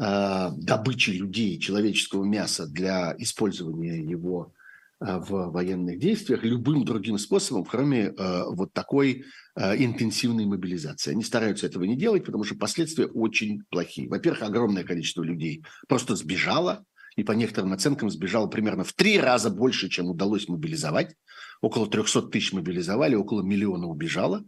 [0.00, 4.54] а, добычи людей, человеческого мяса для использования его
[5.00, 11.12] в военных действиях любым другим способом, кроме э, вот такой э, интенсивной мобилизации.
[11.12, 14.08] Они стараются этого не делать, потому что последствия очень плохие.
[14.08, 16.84] Во-первых, огромное количество людей просто сбежало,
[17.14, 21.14] и по некоторым оценкам сбежало примерно в три раза больше, чем удалось мобилизовать.
[21.60, 24.44] Около 300 тысяч мобилизовали, около миллиона убежало.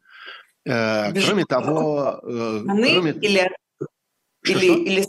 [0.64, 1.12] Бежало.
[1.12, 2.20] Кроме того...
[2.22, 3.10] Кроме...
[3.12, 3.50] Или,
[4.44, 5.04] или, или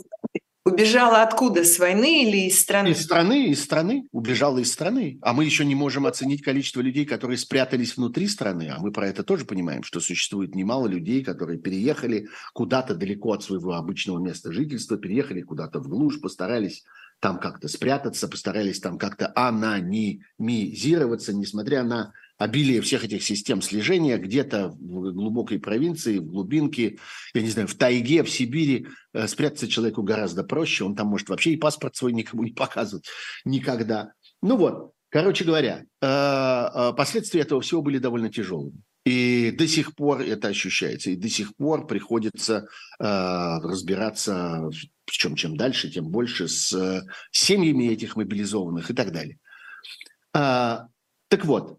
[0.64, 1.64] Убежала откуда?
[1.64, 2.90] С войны или из страны?
[2.90, 4.06] Из страны, из страны.
[4.12, 5.18] Убежала из страны.
[5.20, 8.70] А мы еще не можем оценить количество людей, которые спрятались внутри страны.
[8.72, 13.42] А мы про это тоже понимаем, что существует немало людей, которые переехали куда-то далеко от
[13.42, 16.84] своего обычного места жительства, переехали куда-то в глушь, постарались
[17.18, 24.68] там как-то спрятаться, постарались там как-то анонимизироваться, несмотря на обилие всех этих систем слежения где-то
[24.68, 26.98] в глубокой провинции, в глубинке,
[27.34, 30.84] я не знаю, в тайге, в Сибири э, спрятаться человеку гораздо проще.
[30.84, 33.06] Он там может вообще и паспорт свой никому не показывать
[33.44, 34.12] никогда.
[34.42, 38.82] Ну вот, короче говоря, э, э, последствия этого всего были довольно тяжелыми.
[39.04, 42.68] И до сих пор это ощущается, и до сих пор приходится
[43.00, 44.70] э, разбираться,
[45.04, 49.38] причем чем дальше, тем больше, с э, семьями этих мобилизованных и так далее.
[50.32, 50.86] А,
[51.28, 51.78] так вот,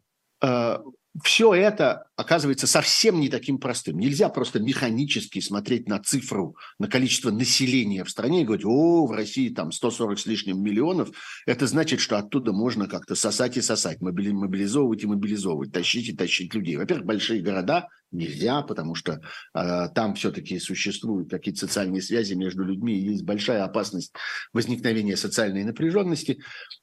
[1.21, 3.99] все это оказывается совсем не таким простым.
[3.99, 9.11] Нельзя просто механически смотреть на цифру, на количество населения в стране и говорить, о, в
[9.11, 11.11] России там 140 с лишним миллионов,
[11.45, 16.55] это значит, что оттуда можно как-то сосать и сосать, мобилизовывать и мобилизовывать, тащить и тащить
[16.55, 16.77] людей.
[16.77, 19.21] Во-первых, большие города нельзя, потому что
[19.53, 24.13] э, там все-таки существуют какие-то социальные связи между людьми, и есть большая опасность
[24.53, 26.39] возникновения социальной напряженности.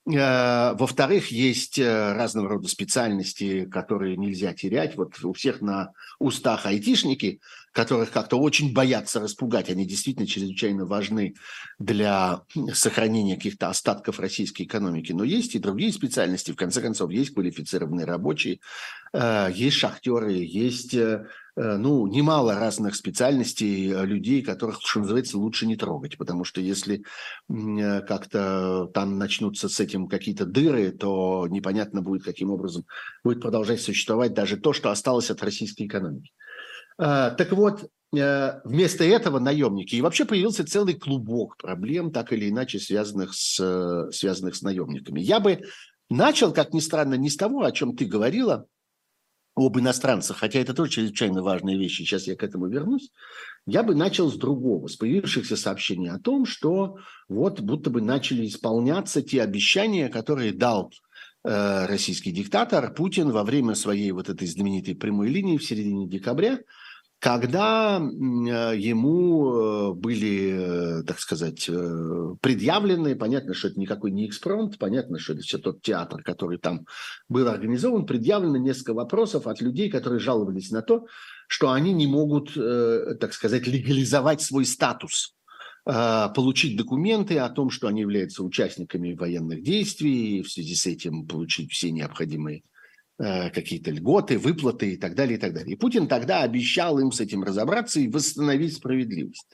[0.06, 4.96] Э, во-вторых, есть э, разного рода специальности, которые нельзя терять.
[4.96, 7.40] Вот у всех на устах айтишники,
[7.72, 11.35] которых как-то очень боятся распугать, они действительно чрезвычайно важны
[11.78, 15.12] для сохранения каких-то остатков российской экономики.
[15.12, 18.59] Но есть и другие специальности, в конце концов, есть квалифицированные рабочие,
[19.12, 25.66] э, есть шахтеры, есть э, э, ну, немало разных специальностей людей, которых, что называется, лучше
[25.66, 27.04] не трогать, потому что если
[27.48, 32.85] как-то там начнутся с этим какие-то дыры, то непонятно будет, каким образом
[33.22, 36.33] будет продолжать существовать даже то, что осталось от российской экономики.
[37.02, 39.94] А, так вот, э, вместо этого наемники.
[39.94, 45.20] И вообще появился целый клубок проблем, так или иначе связанных с, связанных с наемниками.
[45.20, 45.62] Я бы
[46.10, 48.66] начал, как ни странно, не с того, о чем ты говорила,
[49.56, 53.10] об иностранцах, хотя это тоже чрезвычайно важные вещи, сейчас я к этому вернусь,
[53.66, 58.46] я бы начал с другого, с появившихся сообщений о том, что вот будто бы начали
[58.46, 60.92] исполняться те обещания, которые дал
[61.44, 66.60] э, российский диктатор Путин во время своей вот этой знаменитой прямой линии в середине декабря,
[67.20, 71.66] когда э, ему э, были, э, так сказать,
[72.40, 76.87] предъявлены, понятно, что это никакой не экспромт, понятно, что это все тот театр, который там
[77.28, 81.06] был организован, предъявлено несколько вопросов от людей, которые жаловались на то,
[81.46, 85.35] что они не могут, так сказать, легализовать свой статус
[85.85, 91.26] получить документы о том, что они являются участниками военных действий, и в связи с этим
[91.26, 92.62] получить все необходимые
[93.20, 95.74] какие-то льготы, выплаты и так далее, и так далее.
[95.74, 99.46] И Путин тогда обещал им с этим разобраться и восстановить справедливость.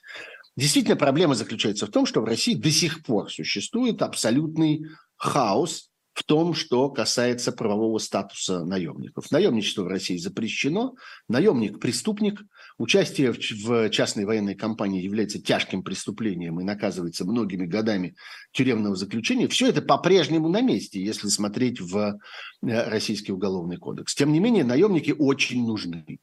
[0.56, 6.24] Действительно, проблема заключается в том, что в России до сих пор существует абсолютный хаос в
[6.24, 9.30] том, что касается правового статуса наемников.
[9.30, 10.94] Наемничество в России запрещено,
[11.28, 12.40] наемник– преступник,
[12.78, 18.16] участие в частной военной компании является тяжким преступлением и наказывается многими годами
[18.52, 19.48] тюремного заключения.
[19.48, 24.14] Все это по-прежнему на месте, если смотреть в э, Российский уголовный кодекс.
[24.14, 26.20] Тем не менее, наемники очень нужны.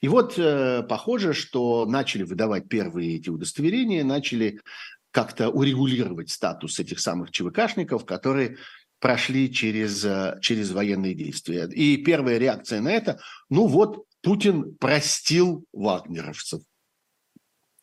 [0.00, 4.60] И вот э, похоже, что начали выдавать первые эти удостоверения, начали
[5.10, 8.58] как-то урегулировать статус этих самых ЧВКшников, которые
[9.00, 11.68] прошли через, э, через военные действия.
[11.68, 16.60] И первая реакция на это, ну вот, Путин простил вагнеровцев.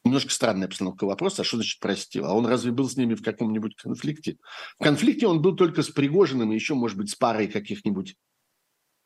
[0.04, 2.26] Немножко странная постановка вопроса, а что значит простил?
[2.26, 4.36] А он разве был с ними в каком-нибудь конфликте?
[4.78, 8.18] В конфликте он был только с Пригожиным и еще, может быть, с парой каких-нибудь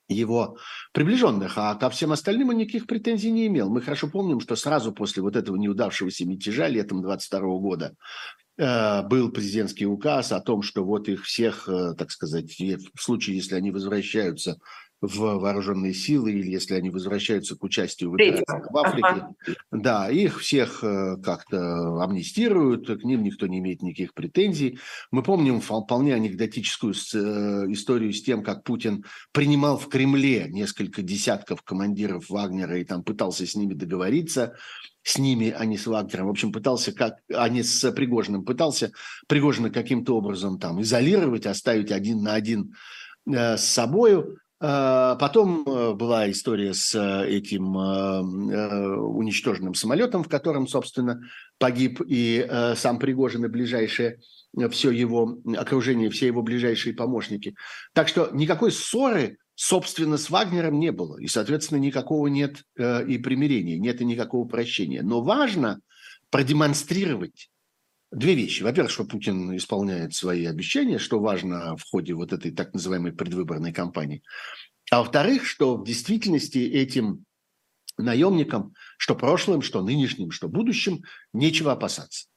[0.07, 0.57] его
[0.93, 3.69] приближенных, а ко всем остальным он никаких претензий не имел.
[3.69, 7.95] Мы хорошо помним, что сразу после вот этого неудавшегося мятежа летом 22 года
[8.57, 13.35] Э, был президентский указ о том, что вот их всех, э, так сказать, в случае,
[13.35, 14.57] если они возвращаются
[15.01, 19.35] в вооруженные силы или если они возвращаются к участию в операциях в Африке, ага.
[19.71, 24.79] да, их всех э, как-то амнистируют, к ним никто не имеет никаких претензий.
[25.11, 32.29] Мы помним вполне анекдотическую историю с тем, как Путин принимал в Кремле несколько десятков командиров
[32.29, 34.55] Вагнера и там пытался с ними договориться,
[35.03, 36.27] с ними, а не с Вагнером.
[36.27, 38.91] В общем, пытался, как, а не с Пригожиным, пытался
[39.27, 42.75] Пригожина каким-то образом там изолировать, оставить один на один
[43.29, 44.39] э, с собою.
[44.59, 51.21] Э, потом э, была история с э, этим э, э, уничтоженным самолетом, в котором, собственно,
[51.59, 54.19] погиб и сам Пригожин и ближайшие
[54.71, 57.55] все его окружение, все его ближайшие помощники.
[57.93, 61.17] Так что никакой ссоры собственно, с Вагнером не было.
[61.17, 65.01] И, соответственно, никакого нет и примирения, нет и никакого прощения.
[65.01, 65.79] Но важно
[66.29, 67.49] продемонстрировать
[68.11, 68.63] две вещи.
[68.63, 73.73] Во-первых, что Путин исполняет свои обещания, что важно в ходе вот этой так называемой предвыборной
[73.73, 74.23] кампании.
[74.91, 77.25] А во-вторых, что в действительности этим
[77.97, 82.27] наемникам, что прошлым, что нынешним, что будущим, нечего опасаться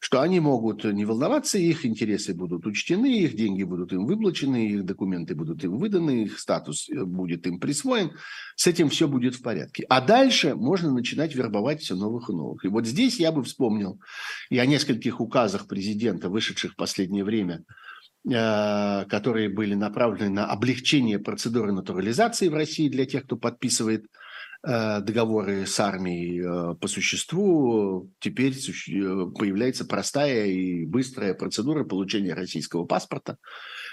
[0.00, 4.84] что они могут не волноваться, их интересы будут учтены, их деньги будут им выплачены, их
[4.86, 8.12] документы будут им выданы, их статус э, будет им присвоен.
[8.56, 9.84] С этим все будет в порядке.
[9.90, 12.64] А дальше можно начинать вербовать все новых и новых.
[12.64, 14.00] И вот здесь я бы вспомнил
[14.48, 17.64] и о нескольких указах президента, вышедших в последнее время,
[18.24, 24.06] э, которые были направлены на облегчение процедуры натурализации в России для тех, кто подписывает
[24.62, 33.38] договоры с армией э, по существу, теперь появляется простая и быстрая процедура получения российского паспорта.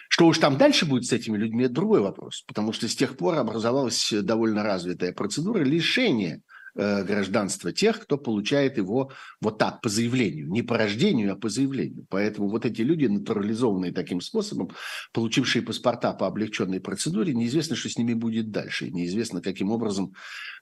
[0.10, 3.18] Что уж там дальше будет с этими людьми, это другой вопрос, потому что с тех
[3.18, 6.42] пор образовалась довольно развитая процедура лишения
[6.80, 9.12] Э, гражданства тех, кто получает его
[9.42, 10.48] вот так, по заявлению.
[10.48, 12.06] Не по рождению, а по заявлению.
[12.08, 14.70] Поэтому вот эти люди, натурализованные таким способом,
[15.12, 18.92] получившие паспорта по облегченной процедуре, неизвестно, что с ними будет дальше.
[18.92, 20.14] Неизвестно, каким образом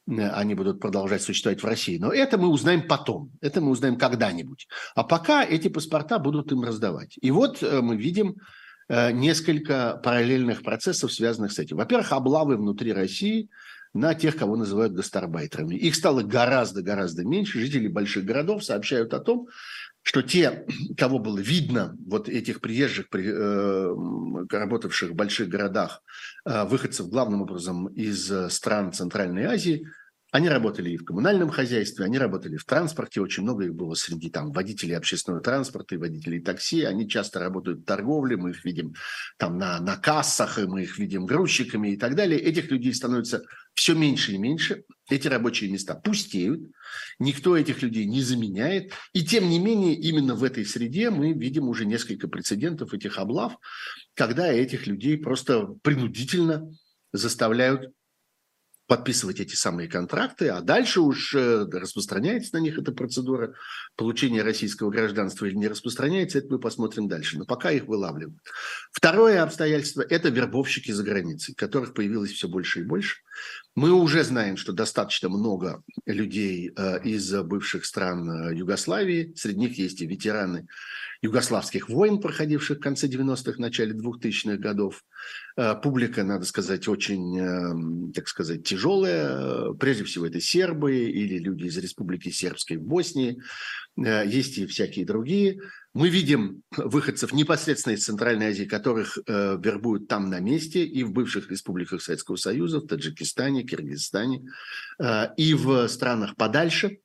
[0.07, 1.97] э, они будут продолжать существовать в России.
[1.97, 3.34] Но это мы узнаем потом.
[3.41, 4.70] Это мы узнаем когда-нибудь.
[4.95, 7.18] А пока эти паспорта будут им раздавать.
[7.22, 8.36] И вот э, мы видим
[8.88, 11.78] несколько параллельных процессов, связанных с этим.
[11.78, 13.49] Во-первых, облавы внутри России–
[13.95, 15.75] на тех, кого называют гастарбайтерами.
[15.75, 17.61] Их стало гораздо-гораздо меньше.
[17.61, 19.47] Жители больших городов сообщают о том,
[20.03, 20.65] что те,
[20.97, 23.95] кого было видно, вот этих приезжих, э,
[24.51, 26.01] работавших в больших городах,
[26.45, 29.87] э, выходцев главным образом из стран Центральной Азии–
[30.35, 34.29] они работали и в коммунальном хозяйстве, они работали в транспорте, очень много их было среди
[34.29, 36.83] там водителей общественного транспорта и водителей такси.
[36.83, 38.95] Они часто работают в торговле, мы их видим
[39.37, 42.37] там на, на кассах, и мы их видим грузчиками и так далее.
[42.37, 43.43] Этих людей становится
[43.76, 44.84] все меньше и меньше.
[45.09, 46.61] Эти рабочие места пустеют,
[47.19, 48.93] никто этих людей не заменяет.
[49.13, 53.57] И тем не менее, именно в этой среде мы видим уже несколько прецедентов этих облав,
[54.15, 56.71] когда этих людей просто принудительно
[57.13, 57.91] заставляют
[58.88, 63.55] подписывать эти самые контракты, а дальше уж э, распространяется на них эта процедура
[63.95, 67.39] получения российского гражданства или не распространяется, это мы посмотрим дальше.
[67.39, 68.38] Но пока их вылавливают.
[68.91, 73.17] Второе обстоятельство– это вербовщики за границей, которых появилось все больше и больше.
[73.76, 79.78] Мы уже знаем, что достаточно много людей э, из бывших стран э, Югославии, среди них
[79.78, 80.67] есть и ветераны
[81.22, 85.03] югославских войн, проходивших в конце 90-х, начале 2000-х годов.
[85.57, 89.74] Э, публика, надо сказать, очень, эм, так сказать, тяжелая.
[89.74, 93.41] Прежде всего, это сербы или люди из Республики Сербской в Боснии.
[93.97, 95.61] Э, есть и всякие другие.
[95.93, 101.11] Мы видим выходцев непосредственно из Центральной Азии, которых э, вербуют там на месте и в
[101.11, 104.45] бывших республиках Советского Союза, в Таджикистане, Киргизстане,
[104.99, 106.97] э, и в странах подальше–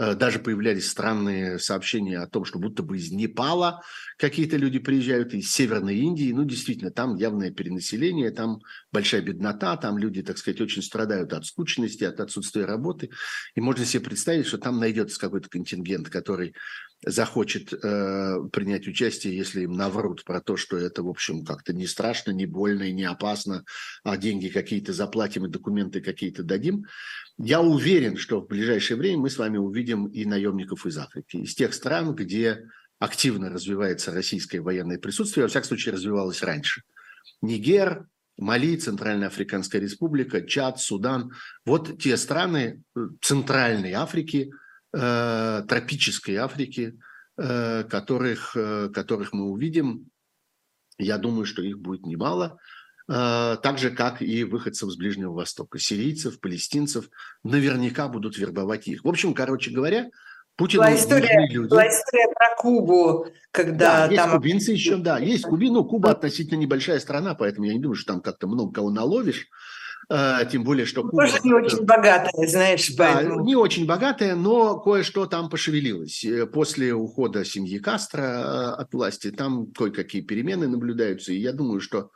[0.00, 3.82] даже появлялись странные сообщения о том, что будто бы из Непала
[4.16, 6.32] какие-то люди приезжают, из Северной Индии.
[6.32, 8.60] Ну, действительно, там явное перенаселение, там
[8.92, 13.10] большая беднота, там люди, так сказать, очень страдают от скучности, от отсутствия работы.
[13.54, 16.54] И можно себе представить, что там найдется какой-то контингент, который
[17.04, 21.86] захочет э, принять участие, если им наврут про то, что это, в общем, как-то не
[21.86, 23.64] страшно, не больно и не опасно,
[24.04, 26.84] а деньги какие-то заплатим и документы какие-то дадим.
[27.38, 31.54] Я уверен, что в ближайшее время мы с вами увидим и наемников из Африки, из
[31.54, 36.82] тех стран, где активно развивается российское военное присутствие, во всяком случае, развивалось раньше.
[37.40, 41.32] Нигер, Мали, Центральная Африканская Республика, Чад, Судан.
[41.64, 44.50] Вот те страны э, Центральной Африки,
[44.92, 46.98] э, тропической Африки,
[47.36, 50.10] э, которых, э, которых мы увидим.
[50.98, 52.58] Я думаю, что их будет немало.
[53.06, 55.80] Так же, как и выходцев с Ближнего Востока.
[55.80, 57.10] Сирийцев, палестинцев
[57.42, 59.02] наверняка будут вербовать их.
[59.02, 60.10] В общем, короче говоря,
[60.60, 61.68] Путин была история, люди.
[61.70, 64.10] была история про Кубу, когда да, там...
[64.12, 67.96] есть кубинцы еще, да, есть Куби, ну, Куба относительно небольшая страна, поэтому я не думаю,
[67.96, 69.48] что там как-то много кого наловишь,
[70.50, 71.26] тем более, что Куба...
[71.26, 73.44] Тоже не очень богатая, знаешь, поэтому...
[73.44, 76.24] Не очень богатая, но кое-что там пошевелилось.
[76.24, 81.80] Э, после ухода семьи Кастро э, от власти там кое-какие перемены наблюдаются, и я думаю,
[81.80, 82.10] что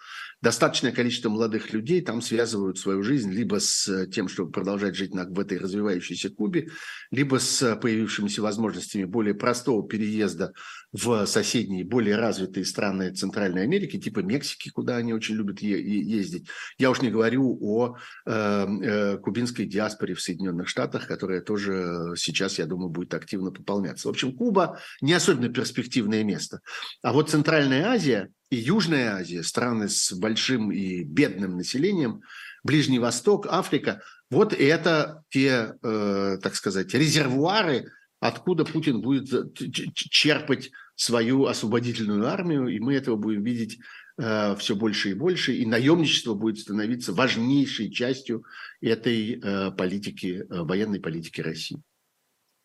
[0.44, 5.40] достаточное количество молодых людей там связывают свою жизнь либо с тем, чтобы продолжать жить в
[5.40, 6.68] этой развивающейся Кубе,
[7.10, 10.52] либо с появившимися возможностями более простого переезда
[10.92, 16.46] в соседние, более развитые страны Центральной Америки, типа Мексики, куда они очень любят е- ездить.
[16.78, 22.58] Я уж не говорю о э, э, кубинской диаспоре в Соединенных Штатах, которая тоже сейчас,
[22.58, 24.08] я думаю, будет активно пополняться.
[24.08, 26.60] В общем, Куба не особенно перспективное место.
[27.02, 32.22] А вот Центральная Азия– и Южная Азия, страны с большим и бедным населением,
[32.62, 39.28] Ближний Восток, Африка, вот это те, э, так сказать, резервуары, откуда Путин будет
[39.94, 43.78] черпать свою освободительную армию, и мы этого будем видеть
[44.16, 48.44] э, все больше и больше, и наемничество будет становиться важнейшей частью
[48.80, 51.82] этой э, политики, э, военной политики России.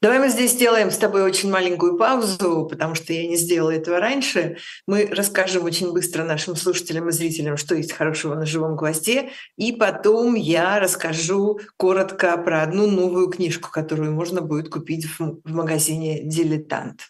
[0.01, 3.99] Давай мы здесь сделаем с тобой очень маленькую паузу, потому что я не сделала этого
[3.99, 4.55] раньше.
[4.87, 9.73] Мы расскажем очень быстро нашим слушателям и зрителям, что есть хорошего на живом гвозде, и
[9.73, 17.09] потом я расскажу коротко про одну новую книжку, которую можно будет купить в, магазине «Дилетант».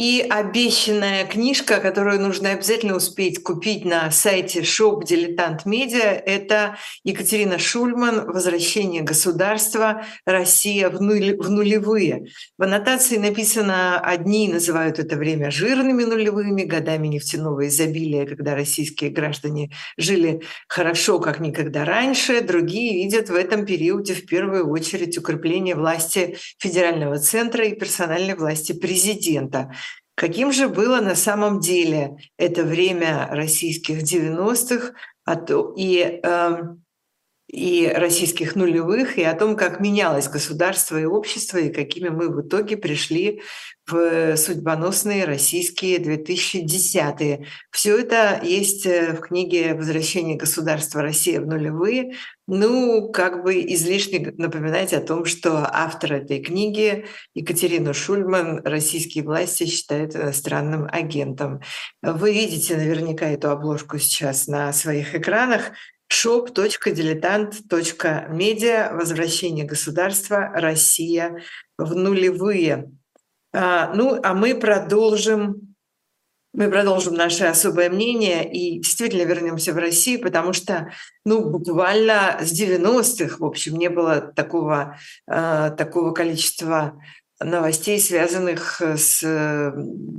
[0.00, 7.58] И обещанная книжка, которую нужно обязательно успеть купить на сайте Shop Дилетант Медиа, это Екатерина
[7.58, 10.06] Шульман «Возвращение государства.
[10.24, 12.28] Россия в, нуль, в нулевые».
[12.56, 19.70] В аннотации написано, одни называют это время жирными нулевыми, годами нефтяного изобилия, когда российские граждане
[19.98, 22.40] жили хорошо, как никогда раньше.
[22.40, 28.72] Другие видят в этом периоде в первую очередь укрепление власти федерального центра и персональной власти
[28.72, 29.70] президента.
[30.14, 34.92] Каким же было на самом деле это время российских 90-х
[35.76, 36.62] и, э,
[37.52, 42.46] и российских нулевых, и о том, как менялось государство и общество, и какими мы в
[42.46, 43.42] итоге пришли
[43.88, 47.46] в судьбоносные российские 2010-е.
[47.72, 52.12] Все это есть э, в книге «Возвращение государства Россия в нулевые».
[52.46, 59.66] Ну, как бы излишне напоминать о том, что автор этой книги Екатерину Шульман российские власти
[59.66, 61.60] считают иностранным агентом.
[62.00, 65.72] Вы видите наверняка эту обложку сейчас на своих экранах
[66.10, 71.42] shop.diletant.media «Возвращение государства Россия
[71.78, 72.90] в нулевые».
[73.52, 75.74] А, ну, а мы продолжим,
[76.52, 80.90] мы продолжим наше особое мнение и действительно вернемся в Россию, потому что,
[81.24, 84.96] ну, буквально с 90-х, в общем, не было такого,
[85.26, 87.00] а, такого количества
[87.42, 89.20] новостей, связанных с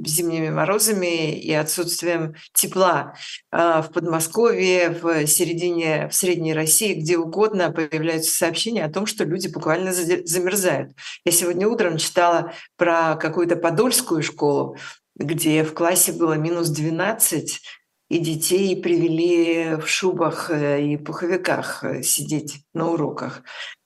[0.06, 3.14] зимними морозами и отсутствием тепла.
[3.52, 9.24] А, в Подмосковье, в середине, в Средней России, где угодно появляются сообщения о том, что
[9.24, 10.94] люди буквально замерзают.
[11.26, 14.78] Я сегодня утром читала про какую-то подольскую школу,
[15.16, 17.62] где в классе было минус 12,
[18.10, 23.42] и детей привели в шубах э, и пуховиках э, сидеть на уроках.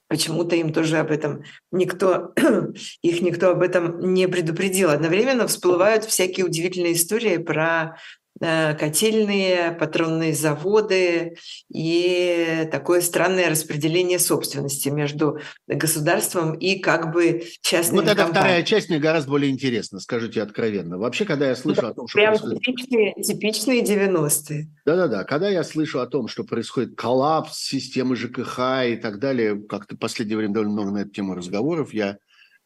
[0.08, 1.42] Почему-то им тоже об этом
[1.72, 2.32] никто,
[3.02, 4.90] их никто об этом не предупредил.
[4.90, 7.98] Одновременно всплывают всякие удивительные истории про
[8.38, 11.36] котельные, патронные заводы
[11.72, 18.88] и такое странное распределение собственности между государством и как бы частными Вот эта вторая часть
[18.88, 20.98] мне гораздо более интересна, скажите откровенно.
[20.98, 22.18] Вообще, когда я слышу да, о том, что...
[22.18, 22.60] Прям происходит...
[22.62, 24.68] типичные, типичные 90-е.
[24.84, 25.24] Да-да-да.
[25.24, 29.98] Когда я слышу о том, что происходит коллапс системы ЖКХ и так далее, как-то в
[29.98, 32.18] последнее время довольно много на эту тему разговоров, я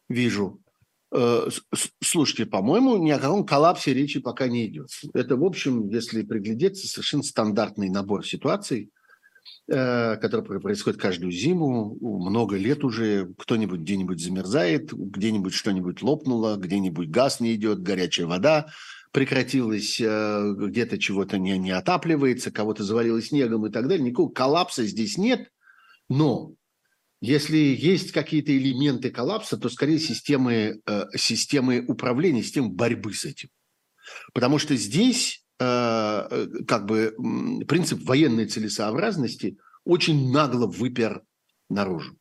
[0.09, 0.70] вижу Э,
[2.03, 4.91] слушайте, по-моему, ни о каком коллапсе речи пока не идет.
[5.13, 8.91] Это, в общем, если приглядеться, совершенно стандартный набор ситуаций,
[9.69, 17.11] э, который происходит каждую зиму, много лет уже, кто-нибудь где-нибудь замерзает, где-нибудь что-нибудь лопнуло, где-нибудь
[17.11, 18.69] газ не идет, горячая вода
[19.13, 24.05] прекратилась, э, где-то чего-то не, не отапливается, кого-то завалило снегом и так далее.
[24.05, 25.51] Никакого коллапса здесь нет,
[26.09, 26.53] но
[27.21, 33.51] если есть какие-то элементы коллапса, то скорее системы, э, системы управления, системы борьбы с этим.
[34.33, 37.15] Потому что здесь э, э, как бы
[37.69, 41.23] принцип военной целесообразности очень нагло выпер
[41.69, 42.17] наружу.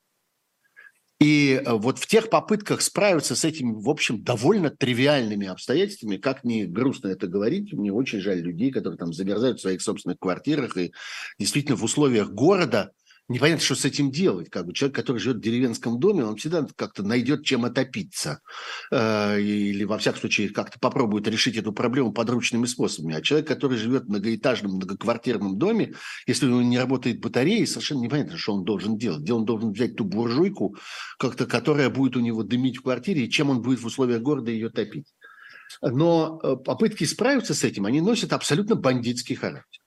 [1.21, 6.65] И вот в тех попытках справиться с этими, в общем, довольно тривиальными обстоятельствами, как не
[6.65, 10.93] грустно это говорить, мне очень жаль людей, которые там замерзают в своих собственных квартирах и
[11.37, 12.91] действительно в условиях города–
[13.29, 14.49] непонятно, что с этим делать.
[14.49, 18.41] Как бы человек, который живет в деревенском доме, он всегда как-то найдет чем отопиться.
[18.91, 23.15] Э, или, во всяком случае, как-то попробует решить эту проблему подручными способами.
[23.15, 25.93] А человек, который живет в многоэтажном, многоквартирном доме,
[26.27, 29.21] если у него не работает батарея, совершенно непонятно, что он должен делать.
[29.21, 30.75] Где он должен взять ту буржуйку,
[31.17, 34.51] как-то, которая будет у него дымить в квартире, и чем он будет в условиях города
[34.51, 35.13] ее топить.
[35.81, 39.81] Но э, попытки справиться с этим, они носят абсолютно бандитский характер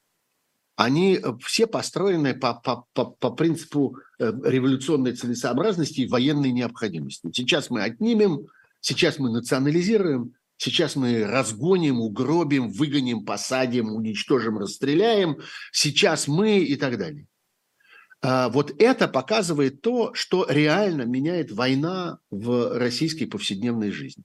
[0.76, 7.30] они э, все построены по, по, по, по принципу э, революционной целесообразности и военной необходимости.
[7.34, 8.46] Сейчас мы отнимем,
[8.80, 15.38] сейчас мы национализируем, сейчас мы разгоним, угробим, выгоним, посадим, уничтожим, расстреляем,
[15.72, 17.26] сейчас мы и так далее.
[18.24, 24.22] А вот это показывает то, что реально меняет война в российской повседневной жизни.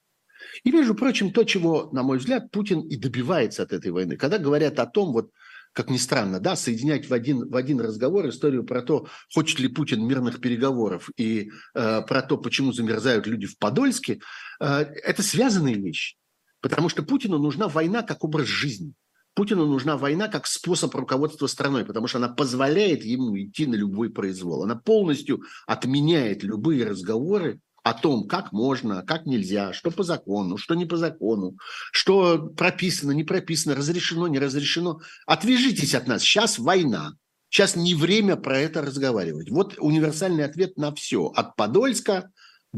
[0.63, 4.15] И, между прочим, то, чего, на мой взгляд, Путин и добивается от этой войны.
[4.15, 5.31] Когда говорят о том, вот
[5.77, 9.67] как ни странно, да, соединять в один, в один разговор историю про то, хочет ли
[9.67, 14.19] Путин мирных переговоров и э, про то, почему замерзают люди в Подольске,
[14.59, 16.17] э, это связанные вещи.
[16.61, 18.93] Потому что Путину нужна война как образ жизни.
[19.35, 24.09] Путину нужна война как способ руководства страной, потому что она позволяет ему идти на любой
[24.09, 24.63] произвол.
[24.63, 27.59] Она полностью отменяет любые разговоры
[27.89, 31.57] о том, как можно, как нельзя, что по закону, что не по закону,
[31.91, 35.01] что прописано, не прописано, разрешено, не разрешено.
[35.25, 37.13] Отвяжитесь от нас, сейчас война.
[37.49, 39.49] Сейчас не время про это разговаривать.
[39.49, 41.27] Вот универсальный ответ на все.
[41.27, 42.29] От Подольска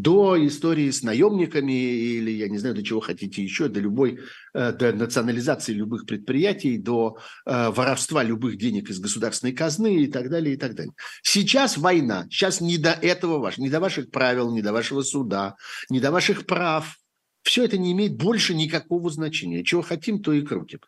[0.02, 4.20] до истории с наемниками или, я не знаю, до чего хотите еще, до любой,
[4.54, 10.30] э, до национализации любых предприятий, до э, воровства любых денег из государственной казны и так
[10.30, 10.94] далее, и так далее.
[11.22, 15.56] Сейчас война, сейчас не до этого ваш, не до ваших правил, не до вашего суда,
[15.90, 16.98] не до ваших прав.
[17.44, 19.64] Все это не имеет больше никакого значения.
[19.64, 20.80] Чего хотим, то и крутим.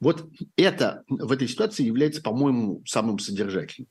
[0.00, 3.88] Вот это в этой ситуации является, по-моему, самым содержательным.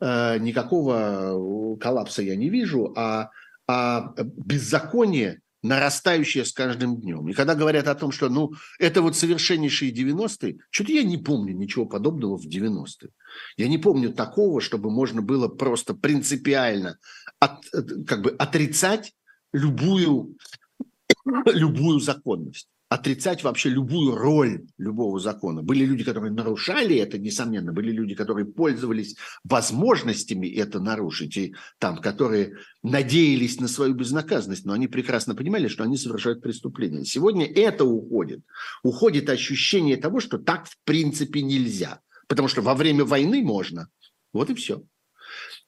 [0.00, 3.30] Э, никакого коллапса я не вижу, а
[3.66, 7.28] а беззаконие нарастающее с каждым днем.
[7.28, 11.54] И когда говорят о том, что ну, это вот совершеннейшие 90-е, что-то я не помню
[11.54, 13.10] ничего подобного в 90-е.
[13.56, 16.98] Я не помню такого, чтобы можно было просто принципиально
[17.40, 17.64] от,
[18.06, 19.12] как бы отрицать
[19.52, 20.36] любую,
[21.46, 25.62] любую законность отрицать вообще любую роль любого закона.
[25.62, 31.98] Были люди, которые нарушали это, несомненно, были люди, которые пользовались возможностями это нарушить, и там,
[31.98, 37.04] которые надеялись на свою безнаказанность, но они прекрасно понимали, что они совершают преступление.
[37.04, 38.42] Сегодня это уходит.
[38.84, 42.00] Уходит ощущение того, что так в принципе нельзя.
[42.28, 43.88] Потому что во время войны можно.
[44.32, 44.82] Вот и все.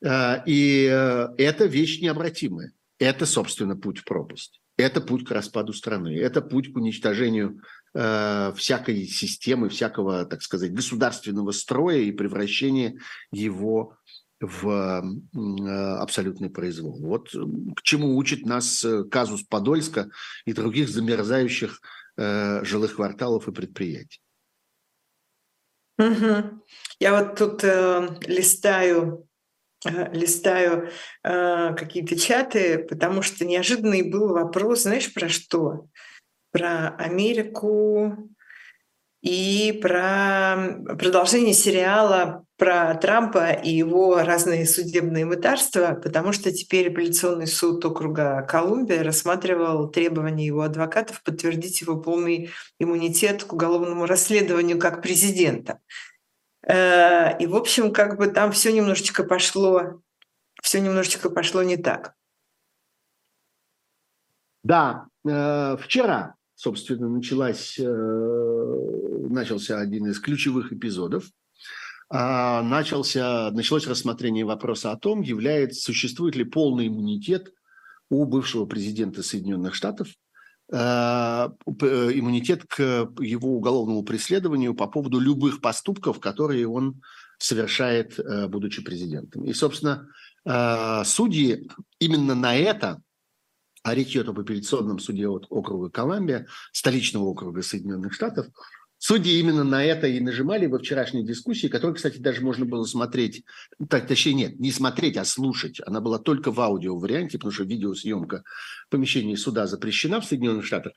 [0.04, 2.72] А, и э, это вещь необратимая.
[2.98, 4.60] Это, собственно, путь в пропасть.
[4.79, 7.61] Это путь к распаду страны, это путь к уничтожению
[7.95, 12.97] э, всякой системы, всякого, так сказать, государственного строя и превращения
[13.33, 13.97] его
[14.41, 16.97] в э, абсолютный произвол.
[17.01, 20.11] Вот к чему учит нас э, казус Подольска
[20.45, 21.81] и других замерзающих
[22.16, 24.20] э, жилых кварталов и предприятий.
[25.99, 26.62] Угу.
[27.01, 29.28] Я вот тут э, листаю
[29.85, 30.91] листаю
[31.22, 35.87] э, какие-то чаты, потому что неожиданный был вопрос, знаешь, про что?
[36.51, 38.31] Про Америку
[39.22, 47.47] и про продолжение сериала про Трампа и его разные судебные мытарства, потому что теперь апелляционный
[47.47, 52.51] суд округа Колумбия рассматривал требования его адвокатов подтвердить его полный
[52.81, 55.79] иммунитет к уголовному расследованию как президента.
[56.68, 60.02] Э, и, в общем, как бы там все немножечко пошло,
[60.62, 62.14] все немножечко пошло не так.
[64.62, 67.84] Да, э, вчера, собственно, началась, э,
[69.30, 71.24] начался один из ключевых эпизодов.
[72.10, 77.52] А, начался, началось рассмотрение вопроса о том, является, существует ли полный иммунитет
[78.10, 80.08] у бывшего президента Соединенных Штатов
[80.70, 87.00] иммунитет к его уголовному преследованию по поводу любых поступков, которые он
[87.38, 89.44] совершает, э, будучи президентом.
[89.44, 90.08] И, собственно,
[90.44, 93.00] э, судьи именно на это,
[93.82, 98.48] а речь идет об апелляционном суде от округа Колумбия, столичного округа Соединенных Штатов,
[98.99, 103.44] Судьи именно на это и нажимали во вчерашней дискуссии, которую, кстати, даже можно было смотреть,
[103.88, 105.80] так, точнее, нет, не смотреть, а слушать.
[105.86, 108.42] Она была только в аудио варианте, потому что видеосъемка
[108.86, 110.94] в помещении суда запрещена в Соединенных Штатах.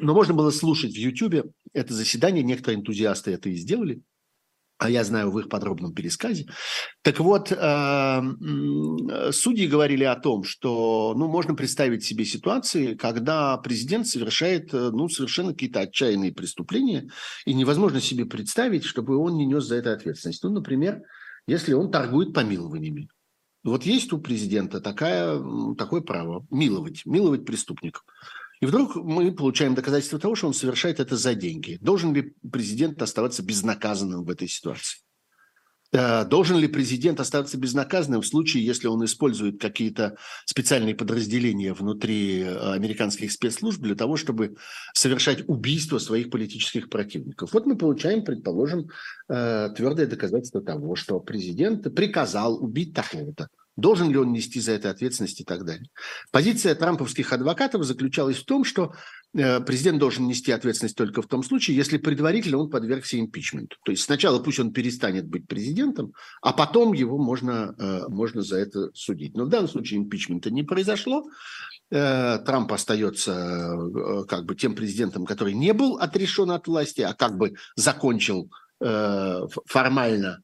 [0.00, 4.02] Но можно было слушать в Ютьюбе это заседание, некоторые энтузиасты это и сделали
[4.78, 6.46] а я знаю в их подробном пересказе.
[7.02, 8.22] Так вот, э,
[9.32, 15.08] судьи говорили о том, что ну, можно представить себе ситуации, когда президент совершает э, ну,
[15.08, 17.10] совершенно какие-то отчаянные преступления,
[17.44, 20.44] и невозможно себе представить, чтобы он не нес за это ответственность.
[20.44, 21.02] Ну, например,
[21.46, 23.08] если он торгует помилованиями.
[23.64, 25.42] Вот есть у президента такая,
[25.76, 28.04] такое право– миловать, миловать преступников.
[28.60, 31.78] И вдруг мы получаем доказательство того, что он совершает это за деньги.
[31.80, 34.98] Должен ли президент оставаться безнаказанным в этой ситуации?
[35.90, 42.42] Э, должен ли президент оставаться безнаказанным в случае, если он использует какие-то специальные подразделения внутри
[42.42, 44.56] э, американских спецслужб для того, чтобы
[44.92, 47.52] совершать убийство своих политических противников?
[47.54, 48.90] Вот мы получаем, предположим,
[49.28, 53.48] э, твердое доказательство того, что президент приказал убить такого-то.
[53.78, 55.88] Должен ли он нести за это ответственность и так далее.
[56.32, 58.92] Позиция трамповских адвокатов заключалась в том, что
[59.34, 63.76] э, президент должен нести ответственность только в том случае, если предварительно он подвергся импичменту.
[63.84, 66.12] То есть сначала пусть он перестанет быть президентом,
[66.42, 69.36] а потом его можно, э, можно за это судить.
[69.36, 71.22] Но в данном случае импичмента не произошло.
[71.92, 73.76] Э, Трамп остается
[74.28, 78.50] как бы тем президентом, который не был отрешен от власти, а как бы закончил
[79.66, 80.40] формально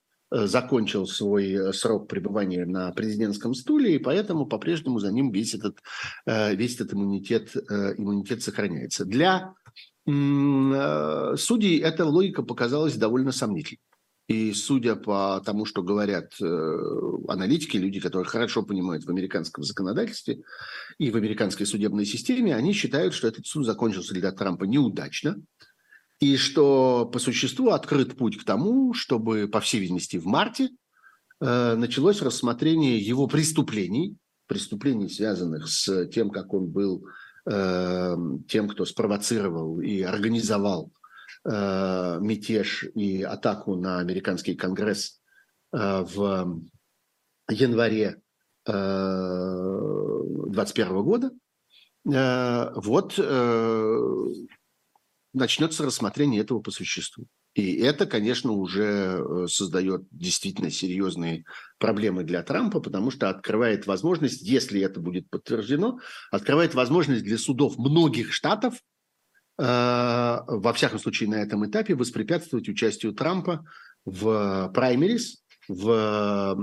[0.47, 5.78] закончил свой срок пребывания на президентском стуле, и поэтому по-прежнему за ним весь этот,
[6.26, 9.05] весь этот иммунитет, иммунитет сохраняется.
[9.05, 9.55] Для
[10.05, 13.80] судей эта логика показалась довольно сомнительной.
[14.26, 16.47] И судя по тому, что говорят э,
[17.28, 20.41] аналитики, люди, которые хорошо понимают в американском законодательстве
[20.97, 25.37] и в американской судебной системе, они считают, что этот суд закончился для Трампа неудачно,
[26.24, 30.70] и что по существу открыт путь к тому, чтобы, по всей видимости, в марте
[31.40, 34.16] э, началось рассмотрение его преступлений,
[34.46, 37.06] преступлений, связанных с тем, как он был
[37.46, 38.16] э,
[38.48, 40.92] тем, кто спровоцировал и организовал
[41.44, 45.20] э, мятеж и атаку на американский конгресс
[45.74, 46.58] э, в
[47.50, 48.22] январе
[48.66, 48.72] э,
[50.54, 51.30] 2021 года,
[52.10, 54.26] э, вот э,
[55.35, 57.26] начнется рассмотрение этого по существу.
[57.55, 61.45] И это, конечно, уже э, создает действительно серьезные
[61.78, 66.01] проблемы для Трампа, потому что открывает возможность, если это будет подтверждено,
[66.32, 68.74] открывает возможность для судов многих штатов
[69.57, 73.64] Э, во всяком случае на этом этапе, воспрепятствовать участию Трампа
[74.05, 76.57] в праймерис, в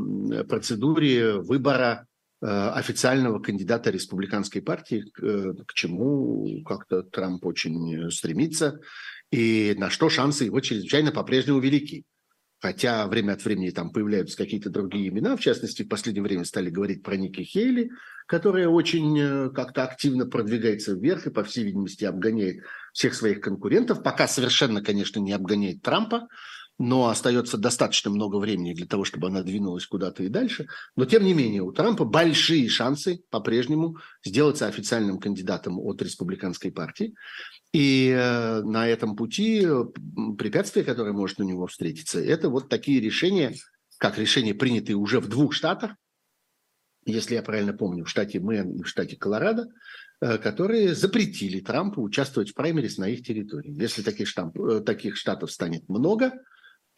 [0.48, 2.06] процедуре выбора
[2.48, 8.80] официального кандидата республиканской партии, э, к чему как-то Трамп очень стремится,
[9.32, 12.04] и на что шансы его чрезвычайно по-прежнему велики.
[12.60, 16.70] Хотя время от времени там появляются какие-то другие имена, в частности, в последнее время стали
[16.70, 17.90] говорить про Ники Хейли,
[18.28, 22.64] которая очень как-то активно продвигается вверх и, по всей видимости, обгоняет
[22.94, 26.28] всех своих конкурентов, пока совершенно, конечно, не обгоняет Трампа,
[26.78, 30.68] но остается достаточно много времени для того, чтобы она двинулась куда-то и дальше.
[30.96, 37.14] Но, тем не менее, у Трампа большие шансы по-прежнему сделаться официальным кандидатом от республиканской партии.
[37.72, 39.66] И э, на этом пути
[40.38, 43.54] препятствия, которое может у него встретиться, это вот такие решения,
[43.98, 45.92] как решения, принятые уже в двух штатах,
[47.06, 49.68] если я правильно помню, в штате Мэн и в штате Колорадо,
[50.24, 53.74] Э, которые запретили Трампу участвовать в праймерис на их территории.
[53.74, 56.34] Если таких, штамп, э, таких штатов станет много,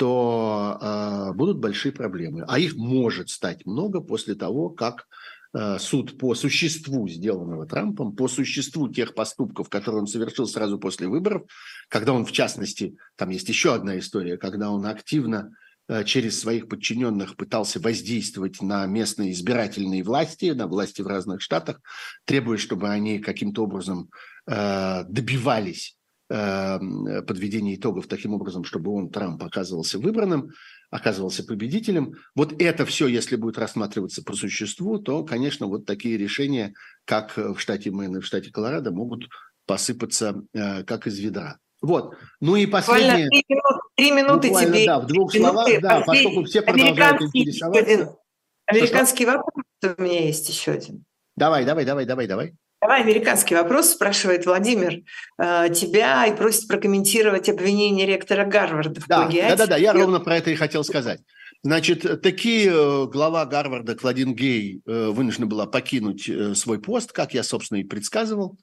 [0.04, 2.44] то э, будут большие проблемы.
[2.48, 5.08] А их может стать много после того, как
[5.54, 11.08] э, суд по существу сделанного Трампом, по существу тех поступков, которые он совершил сразу после
[11.08, 11.44] выборов,
[11.88, 15.52] когда он, в частности, там есть еще одна история, когда он активно
[15.90, 21.82] Э, через своих подчиненных пытался воздействовать на местные избирательные власти, на власти в разных штатах,
[22.26, 24.10] требуя, чтобы они каким-то образом
[24.48, 25.98] э, добивались
[26.34, 30.50] э, подведения итогов таким образом, чтобы он, Трамп, оказывался выбранным,
[30.90, 32.14] оказывался победителем.
[32.36, 36.74] Вот это все, если будет рассматриваться по существу, то, конечно, вот такие решения,
[37.06, 39.28] как в штате Мэн и в штате Колорадо, могут
[39.66, 41.58] посыпаться как из ведра.
[41.82, 42.16] Вот.
[42.40, 43.30] Ну и последнее...
[43.30, 44.86] Три минуты, три минуты тебе.
[44.86, 48.18] Да, в двух словах, да, поскольку все продолжают интересоваться.
[48.66, 49.66] Американский что, вопрос
[49.98, 51.04] у меня есть еще один.
[51.36, 52.54] Давай, давай, давай, давай, давай.
[52.84, 55.04] Давай американский вопрос, спрашивает Владимир
[55.38, 59.56] э, тебя и просит прокомментировать обвинение ректора Гарварда в да, плагиате.
[59.56, 61.22] Да, да, да, я ровно про это и хотел сказать.
[61.64, 67.44] Значит, такие э, глава Гарварда Клодин Гей э, вынуждена была покинуть свой пост, как я,
[67.44, 68.58] собственно, и предсказывал.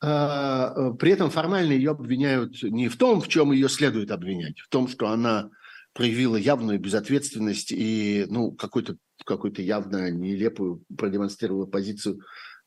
[0.00, 4.88] При этом формально ее обвиняют не в том, в чем ее следует обвинять, в том,
[4.88, 5.50] что она
[5.92, 12.18] проявила явную безответственность и ну, какую-то какую явно нелепую продемонстрировала позицию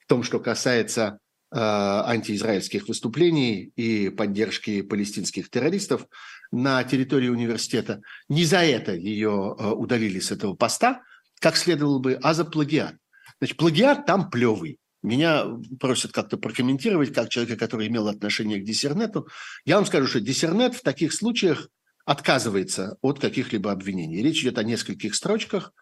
[0.06, 1.20] в том, что касается
[1.52, 6.06] э, антиизраильских выступлений и поддержки палестинских террористов
[6.52, 8.02] на территории университета.
[8.30, 11.02] Не за это ее э, удалили с этого поста,
[11.40, 12.96] как следовало бы, а за плагиат.
[13.40, 14.78] Значит, плагиат там плевый.
[15.02, 15.46] Меня
[15.80, 19.28] просят как-то прокомментировать, как человека, который имел отношение к диссернету.
[19.66, 21.70] Я вам скажу, что диссернет в таких случаях
[22.06, 24.22] отказывается от каких-либо обвинений.
[24.22, 25.74] Речь идет о нескольких строчках.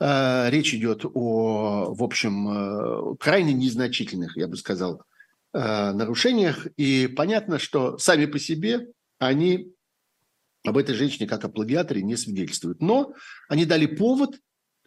[0.00, 5.02] Э, речь идет о, в общем, э, крайне незначительных, я бы сказал,
[5.52, 6.66] э, нарушениях.
[6.78, 8.88] И понятно, что сами по себе
[9.18, 9.74] они
[10.64, 12.80] об этой женщине как о плагиаторе не свидетельствуют.
[12.80, 13.12] Но
[13.48, 14.38] они дали повод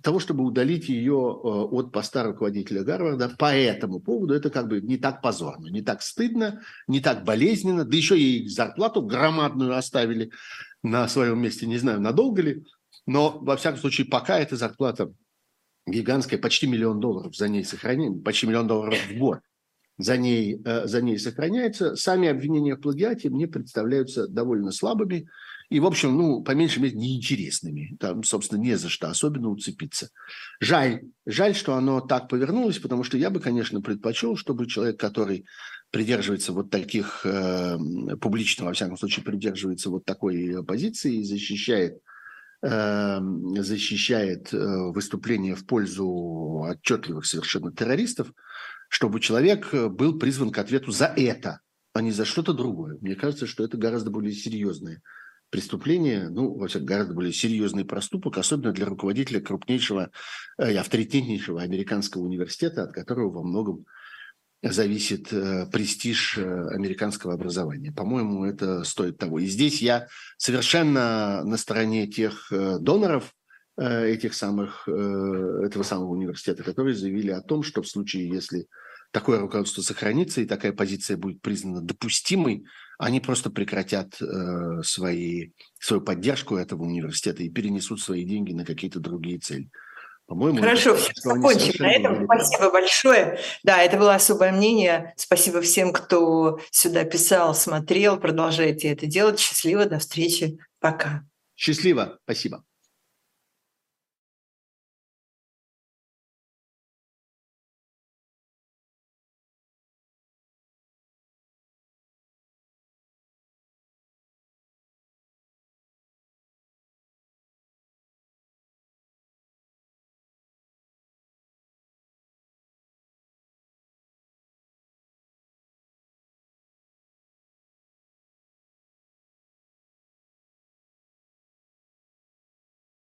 [0.01, 4.97] того, чтобы удалить ее от поста руководителя Гарварда по этому поводу, это как бы не
[4.97, 10.31] так позорно, не так стыдно, не так болезненно, да еще ей зарплату громадную оставили
[10.83, 12.65] на своем месте, не знаю, надолго ли,
[13.05, 15.11] но, во всяком случае, пока эта зарплата
[15.85, 19.39] гигантская, почти миллион долларов за ней сохраняется, почти миллион долларов в год
[19.97, 25.27] за ней, э, за ней сохраняется, сами обвинения в плагиате мне представляются довольно слабыми,
[25.69, 27.95] и, в общем, ну, по меньшей мере, неинтересными.
[27.99, 30.09] Там, собственно, не за что особенно уцепиться.
[30.59, 35.45] Жаль, жаль, что оно так повернулось, потому что я бы, конечно, предпочел, чтобы человек, который
[35.89, 37.77] придерживается вот таких, э,
[38.19, 41.99] публично, во всяком случае, придерживается вот такой позиции и защищает э,
[42.65, 48.31] защищает э, выступление в пользу отчетливых совершенно террористов,
[48.89, 51.59] чтобы человек был призван к ответу за это,
[51.93, 52.97] а не за что-то другое.
[53.01, 55.01] Мне кажется, что это гораздо более серьезное
[55.49, 60.09] преступление, ну, во всяком гораздо более серьезный проступок, особенно для руководителя крупнейшего
[60.57, 63.85] и авторитетнейшего американского университета, от которого во многом
[64.71, 67.91] зависит э, престиж э, американского образования.
[67.91, 69.39] По-моему, это стоит того.
[69.39, 70.07] И здесь я
[70.37, 73.33] совершенно на стороне тех э, доноров
[73.75, 78.67] этих самых, этого самого университета, которые заявили о том, что в случае, если
[79.09, 82.65] такое руководство сохранится и такая позиция будет признана допустимой,
[82.99, 84.13] они просто прекратят
[84.83, 89.71] свои, свою поддержку этого университета и перенесут свои деньги на какие-то другие цели.
[90.25, 92.25] По-моему, Хорошо, все закончим на этом.
[92.25, 93.39] Спасибо большое.
[93.63, 95.13] Да, это было особое мнение.
[95.17, 98.17] Спасибо всем, кто сюда писал, смотрел.
[98.17, 99.39] Продолжайте это делать.
[99.39, 100.57] Счастливо, до встречи.
[100.79, 101.23] Пока.
[101.55, 102.19] Счастливо.
[102.23, 102.63] Спасибо.